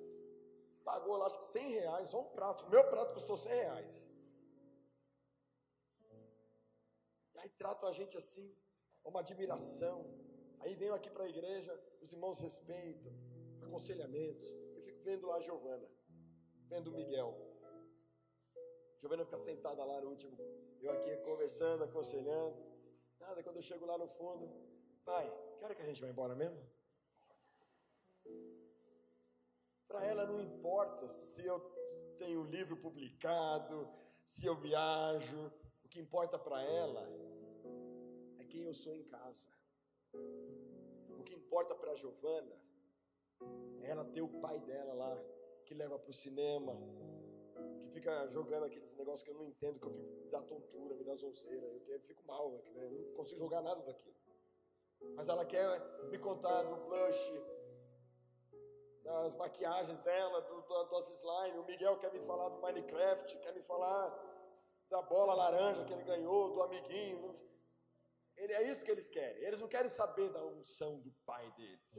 [0.84, 2.70] Pagou lá acho que 100 reais, só um prato.
[2.70, 4.12] Meu prato custou 100 reais.
[7.62, 8.48] tratam a gente assim,
[9.04, 9.98] uma admiração.
[10.62, 11.72] Aí venho aqui para a igreja,
[12.02, 13.14] os irmãos respeitam,
[13.62, 14.50] aconselhamentos.
[14.76, 15.88] Eu fico vendo lá a Giovana,
[16.72, 17.32] vendo o Miguel.
[19.00, 20.36] Giovana fica sentada lá no último,
[20.82, 22.58] eu aqui conversando, aconselhando.
[23.20, 24.50] Nada, quando eu chego lá no fundo,
[25.06, 25.28] pai,
[25.58, 26.60] que hora que a gente vai embora mesmo?
[29.92, 31.60] Para ela não importa se eu
[32.18, 33.90] tenho um livro publicado,
[34.24, 35.52] se eu viajo,
[35.84, 37.06] o que importa para ela
[38.40, 39.50] é quem eu sou em casa.
[41.20, 42.58] O que importa para Giovana
[43.82, 45.22] é ela ter o pai dela lá,
[45.66, 46.74] que leva para o cinema,
[47.84, 50.96] que fica jogando aqueles negócios que eu não entendo, que eu fico, me dá tontura,
[50.96, 54.16] me dá zonzeira, eu, eu fico mal, eu não consigo jogar nada daquilo.
[55.16, 55.68] Mas ela quer
[56.10, 57.34] me contar do blush,
[59.12, 61.58] das maquiagens dela, do, do, dos slime.
[61.60, 64.10] O Miguel quer me falar do Minecraft, quer me falar
[64.90, 67.36] da bola laranja que ele ganhou, do amiguinho.
[68.36, 69.44] Ele, é isso que eles querem.
[69.44, 71.96] Eles não querem saber da unção do pai deles.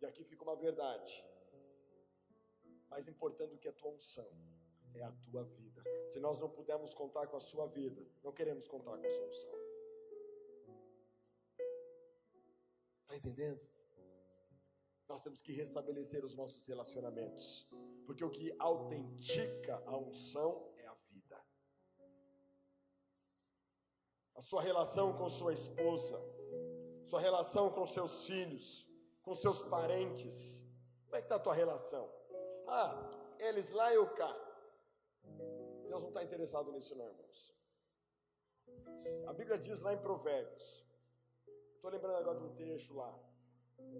[0.00, 1.24] E aqui fica uma verdade.
[2.88, 4.28] Mais importante do que a tua unção
[4.94, 5.82] é a tua vida.
[6.08, 9.26] Se nós não pudermos contar com a sua vida, não queremos contar com a sua
[9.26, 9.52] unção.
[13.02, 13.60] Está entendendo?
[15.10, 17.68] Nós temos que restabelecer os nossos relacionamentos,
[18.06, 21.44] porque o que autentica a unção é a vida.
[24.36, 26.16] A sua relação com sua esposa,
[27.08, 28.88] sua relação com seus filhos,
[29.20, 30.64] com seus parentes.
[31.06, 32.08] Como é que está a tua relação?
[32.68, 34.32] Ah, eles lá e eu cá.
[35.88, 37.52] Deus não está interessado nisso, não, irmãos.
[39.26, 40.86] A Bíblia diz lá em Provérbios.
[41.74, 43.12] Estou lembrando agora de um trecho lá.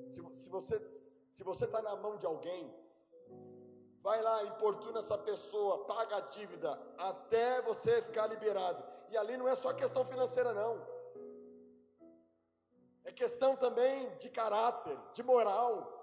[0.09, 1.00] Se, se você
[1.33, 2.73] se você está na mão de alguém,
[4.03, 8.83] vai lá, importuna essa pessoa, paga a dívida até você ficar liberado.
[9.11, 10.81] E ali não é só questão financeira, não.
[13.05, 16.01] É questão também de caráter, de moral.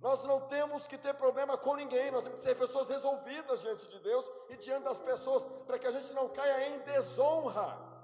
[0.00, 3.88] Nós não temos que ter problema com ninguém, nós temos que ser pessoas resolvidas diante
[3.88, 7.95] de Deus e diante das pessoas, para que a gente não caia em desonra.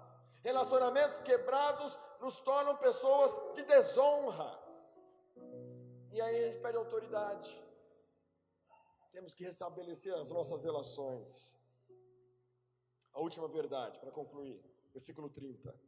[0.42, 4.58] Relacionamentos quebrados nos tornam pessoas de desonra.
[6.10, 7.62] E aí a gente pede autoridade.
[9.12, 11.58] Temos que restabelecer as nossas relações.
[13.12, 14.60] A última verdade, para concluir,
[14.92, 15.78] versículo 30.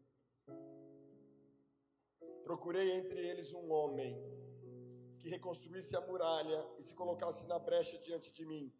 [2.44, 4.14] Procurei entre eles um homem
[5.18, 8.70] que reconstruísse a muralha e se colocasse na brecha diante de mim,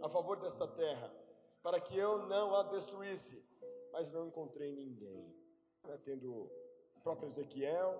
[0.00, 1.14] a favor dessa terra,
[1.62, 3.44] para que eu não a destruísse,
[3.96, 5.34] mas não encontrei ninguém.
[6.04, 6.50] Tendo
[7.02, 7.90] próprio Ezequiel,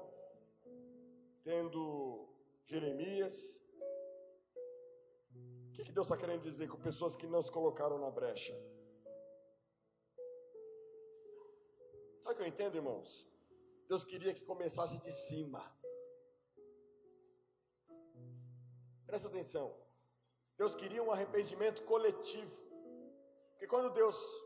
[1.43, 2.29] tendo
[2.67, 3.65] Jeremias.
[5.69, 8.55] O que, que Deus está querendo dizer com pessoas que não se colocaram na brecha?
[12.23, 13.27] Sabe o que eu entendo, irmãos?
[13.89, 15.63] Deus queria que começasse de cima.
[19.07, 19.75] Presta atenção.
[20.59, 22.61] Deus queria um arrependimento coletivo.
[23.53, 24.46] Porque quando Deus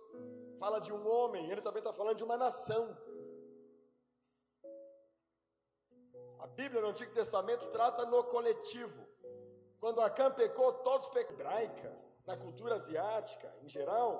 [0.61, 2.85] fala de um homem, Ele também está falando de uma nação.
[6.39, 9.01] A Bíblia no Antigo Testamento trata no coletivo.
[9.81, 11.31] Quando Acã pecou, todos pecaram.
[11.35, 11.91] Hebraica,
[12.27, 14.13] na cultura asiática, em geral,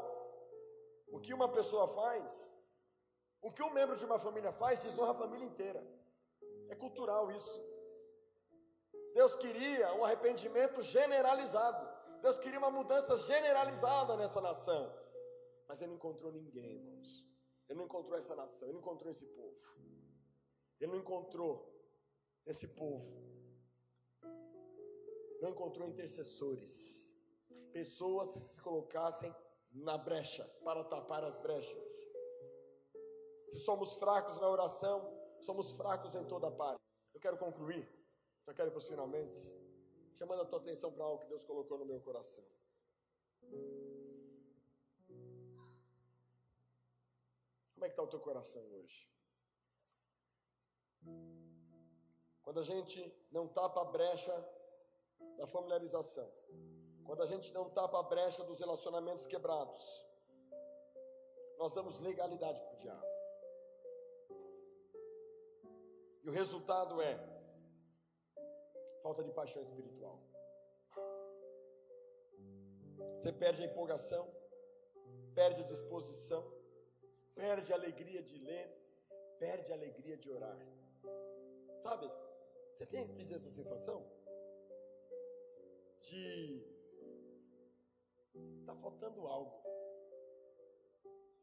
[1.09, 2.55] o que uma pessoa faz,
[3.43, 5.83] o que um membro de uma família faz, desonra a família inteira.
[6.69, 7.59] É cultural isso.
[9.15, 11.89] Deus queria um arrependimento generalizado.
[12.23, 15.00] Deus queria uma mudança generalizada nessa nação.
[15.71, 17.11] Mas ele não encontrou ninguém, irmãos.
[17.69, 19.61] Ele não encontrou essa nação, ele não encontrou esse povo.
[20.81, 21.53] Ele não encontrou
[22.53, 23.31] esse povo
[25.41, 27.19] não encontrou intercessores,
[27.73, 29.35] pessoas que se colocassem
[29.73, 31.87] na brecha para tapar as brechas.
[33.49, 35.11] Se somos fracos na oração,
[35.41, 36.81] somos fracos em toda parte.
[37.15, 37.89] Eu quero concluir,
[38.47, 39.41] já quero ir para os finalmente,
[40.15, 42.45] chamando a tua atenção para algo que Deus colocou no meu coração.
[47.81, 49.11] Como é que está o teu coração hoje?
[52.43, 53.01] Quando a gente
[53.33, 54.35] não tapa a brecha
[55.39, 56.31] da familiarização,
[57.07, 59.83] quando a gente não tapa a brecha dos relacionamentos quebrados,
[61.57, 63.07] nós damos legalidade para o diabo.
[66.23, 67.15] E o resultado é
[69.03, 70.21] falta de paixão espiritual.
[73.19, 74.31] Você perde a empolgação,
[75.35, 76.40] perde a disposição,
[77.61, 78.67] perde a alegria de ler,
[79.39, 80.59] perde a alegria de orar.
[81.79, 82.11] Sabe?
[82.73, 83.03] Você tem
[83.35, 84.03] essa sensação?
[86.01, 86.65] De.
[88.61, 89.61] Está faltando algo.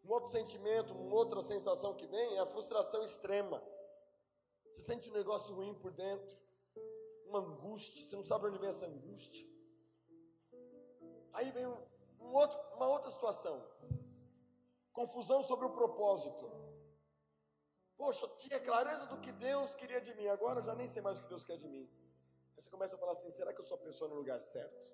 [0.03, 3.61] Um outro sentimento, uma outra sensação que vem é a frustração extrema.
[4.71, 6.35] Você sente um negócio ruim por dentro,
[7.27, 9.45] uma angústia, você não sabe onde vem essa angústia.
[11.33, 11.77] Aí vem um,
[12.21, 13.63] um outro, uma outra situação,
[14.99, 16.45] confusão sobre o propósito.
[17.95, 21.01] Poxa, eu tinha clareza do que Deus queria de mim, agora eu já nem sei
[21.01, 21.85] mais o que Deus quer de mim.
[22.55, 24.85] Aí você começa a falar assim: será que eu sou a pessoa no lugar certo?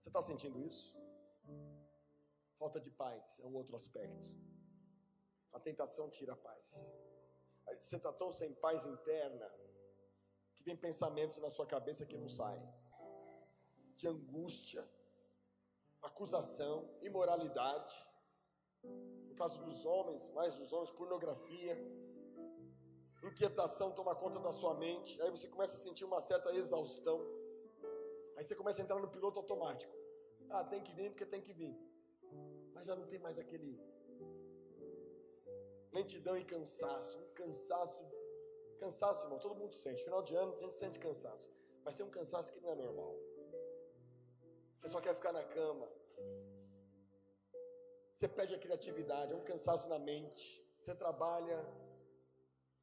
[0.00, 0.96] Você está sentindo isso?
[2.58, 4.26] Falta de paz é um outro aspecto.
[5.52, 6.92] A tentação tira a paz.
[7.78, 9.48] Você está tão sem paz interna
[10.54, 12.66] que vem pensamentos na sua cabeça que não saem
[13.94, 14.82] de angústia,
[16.02, 18.07] acusação, imoralidade.
[18.82, 21.76] No caso dos homens, mais dos homens, pornografia,
[23.22, 25.20] inquietação toma conta da sua mente.
[25.22, 27.20] Aí você começa a sentir uma certa exaustão.
[28.36, 29.92] Aí você começa a entrar no piloto automático.
[30.50, 31.76] Ah, tem que vir porque tem que vir.
[32.74, 33.80] Mas já não tem mais aquele
[35.92, 37.18] lentidão e cansaço.
[37.18, 38.04] Um cansaço.
[38.78, 40.04] Cansaço, irmão, todo mundo sente.
[40.04, 41.50] Final de ano a gente sente cansaço.
[41.84, 43.14] Mas tem um cansaço que não é normal.
[44.76, 45.88] Você só quer ficar na cama.
[48.18, 50.44] Você perde a criatividade, é um cansaço na mente.
[50.76, 51.56] Você trabalha,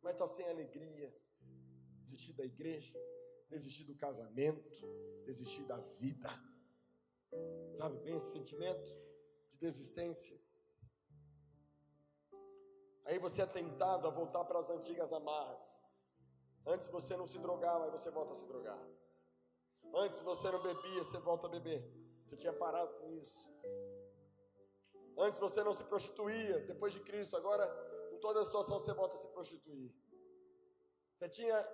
[0.01, 1.13] mas está sem alegria.
[2.03, 2.97] Desistir da igreja,
[3.49, 4.87] desistir do casamento,
[5.25, 6.29] desistir da vida.
[7.75, 8.89] Sabe bem esse sentimento
[9.49, 10.39] de desistência?
[13.03, 15.81] Aí você é tentado a voltar para as antigas amarras.
[16.65, 18.81] Antes você não se drogava, aí você volta a se drogar.
[19.95, 21.83] Antes você não bebia, você volta a beber.
[22.23, 23.45] Você tinha parado com isso.
[25.17, 27.65] Antes você não se prostituía, depois de Cristo, agora
[28.11, 29.93] em toda a situação você volta a se prostituir.
[31.17, 31.67] Você tinha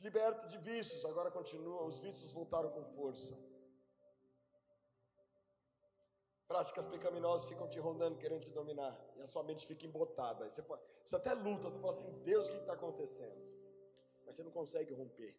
[0.00, 3.36] liberto de vícios, agora continua, os vícios voltaram com força.
[6.46, 10.48] Práticas pecaminosas ficam te rondando, querendo te dominar, e a sua mente fica embotada.
[10.48, 10.62] Você,
[11.04, 13.42] você até luta, você fala assim: Deus, o que está acontecendo?
[14.24, 15.36] Mas você não consegue romper.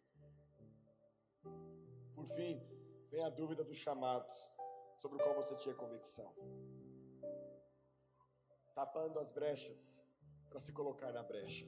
[2.14, 2.60] Por fim,
[3.08, 4.30] vem a dúvida do chamado,
[4.98, 6.34] sobre o qual você tinha convicção.
[8.76, 9.84] Tapando as brechas
[10.48, 11.66] para se colocar na brecha.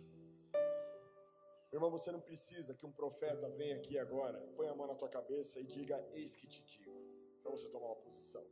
[1.73, 5.09] Irmão, você não precisa que um profeta venha aqui agora, põe a mão na tua
[5.09, 6.97] cabeça e diga: Eis que te digo,
[7.43, 8.47] para você tomar uma posição.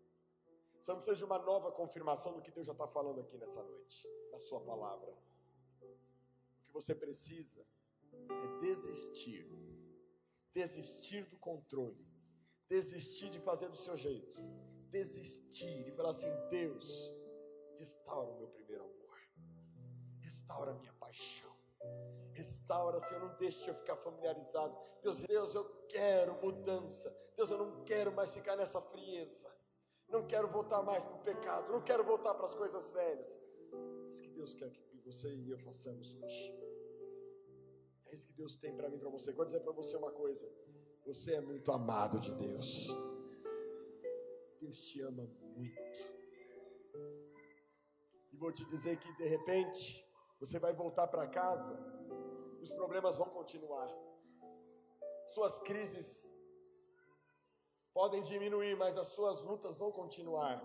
[0.80, 3.62] Você não precisa de uma nova confirmação do que Deus já está falando aqui nessa
[3.62, 5.12] noite, na Sua palavra.
[5.82, 7.64] O que você precisa
[8.12, 9.46] é desistir
[10.56, 12.02] desistir do controle,
[12.66, 14.40] desistir de fazer do seu jeito,
[14.90, 17.12] desistir e falar assim: Deus,
[17.78, 19.18] restaura o meu primeiro amor,
[20.20, 21.54] restaura a minha paixão,
[22.32, 24.76] restaura, Senhor, não deixe eu ficar familiarizado.
[25.02, 27.14] Deus, Deus, eu quero mudança.
[27.36, 29.54] Deus, eu não quero mais ficar nessa frieza.
[30.08, 33.38] Não quero voltar mais para o pecado, não quero voltar para as coisas velhas.
[34.06, 36.66] É isso que Deus quer que você e eu façamos hoje.
[38.06, 39.32] É isso que Deus tem para mim, para você.
[39.32, 40.48] Vou dizer para você uma coisa:
[41.04, 42.88] você é muito amado de Deus.
[44.60, 46.16] Deus te ama muito.
[48.36, 50.06] E vou te dizer que de repente
[50.38, 51.74] você vai voltar para casa,
[52.60, 53.88] os problemas vão continuar.
[55.28, 56.36] Suas crises
[57.94, 60.62] podem diminuir, mas as suas lutas vão continuar.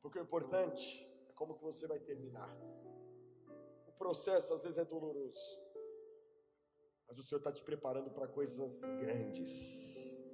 [0.00, 2.50] Porque o importante é como que você vai terminar.
[3.86, 5.60] O processo às vezes é doloroso.
[7.06, 10.24] Mas o Senhor está te preparando para coisas grandes.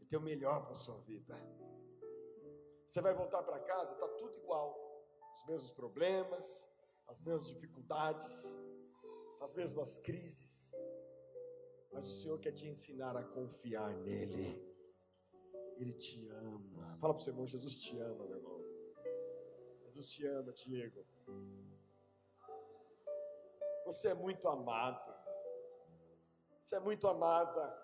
[0.00, 1.34] E tem o melhor para a sua vida.
[2.88, 4.83] Você vai voltar para casa, está tudo igual.
[5.34, 6.68] Os mesmos problemas,
[7.06, 8.56] as mesmas dificuldades,
[9.40, 10.72] as mesmas crises.
[11.92, 14.62] Mas o Senhor quer te ensinar a confiar nele.
[15.76, 16.96] Ele te ama.
[16.98, 18.60] Fala para o seu irmão, Jesus te ama, meu irmão.
[19.84, 21.06] Jesus te ama, Diego.
[23.84, 25.14] Você é muito amado.
[26.62, 27.83] Você é muito amada.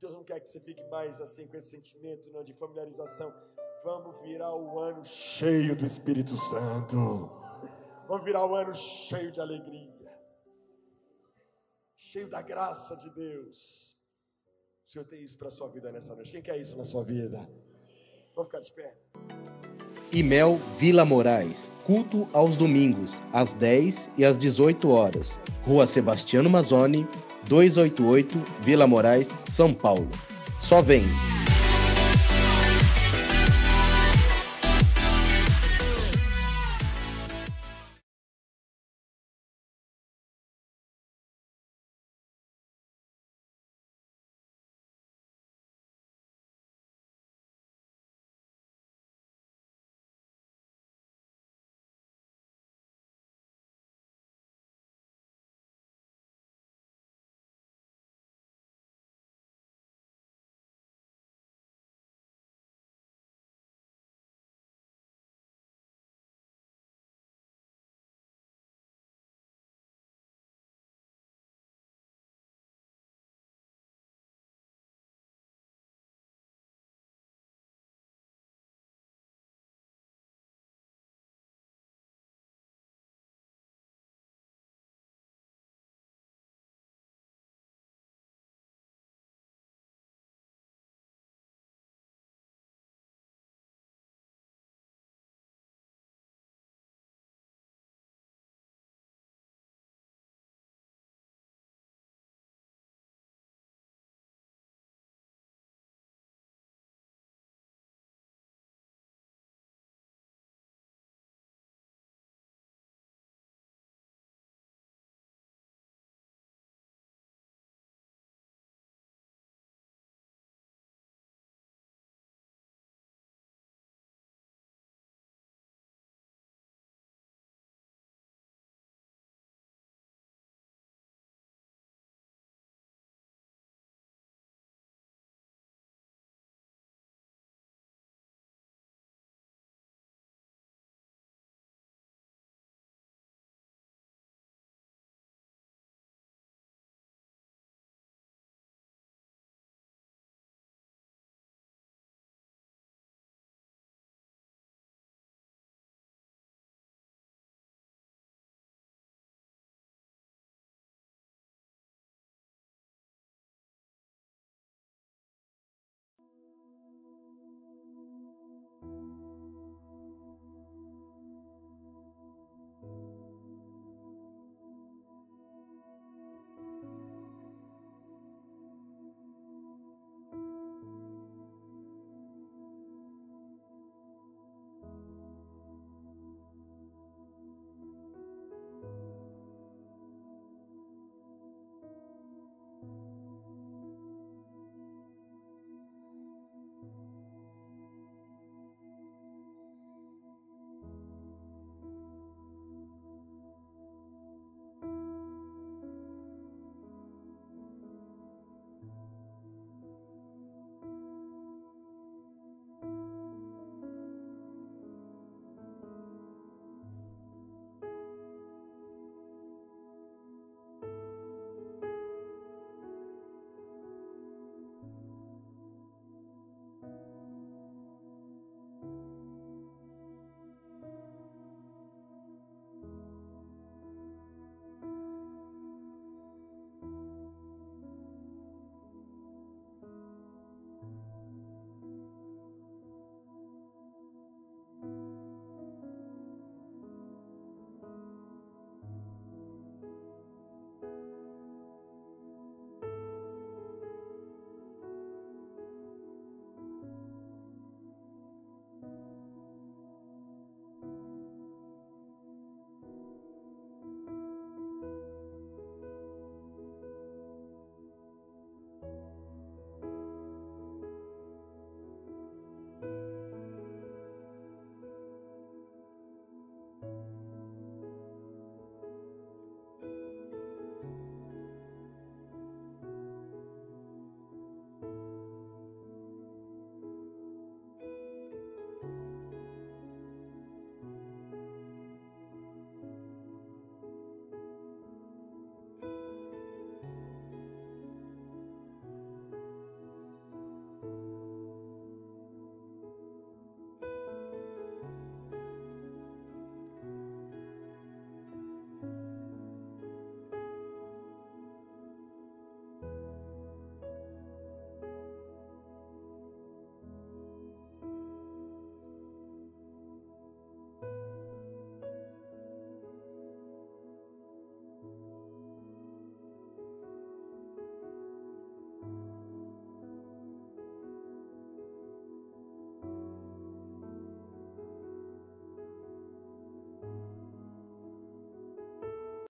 [0.00, 3.32] Deus não quer que você fique mais assim com esse sentimento não de familiarização.
[3.84, 7.30] Vamos virar o ano cheio do Espírito Santo.
[8.08, 10.16] Vamos virar o ano cheio de alegria.
[11.96, 13.96] Cheio da graça de Deus.
[14.86, 16.30] O Senhor tem isso para a sua vida nessa noite.
[16.30, 17.48] Quem quer isso na sua vida?
[18.34, 18.96] Vamos ficar de pé.
[20.12, 21.70] Imel Vila Moraes.
[21.84, 25.38] Culto aos domingos, às 10 e às 18 horas.
[25.62, 27.06] Rua Sebastiano Mazzoni,
[27.48, 30.08] 288, Vila Moraes, São Paulo.
[30.60, 31.04] Só vem!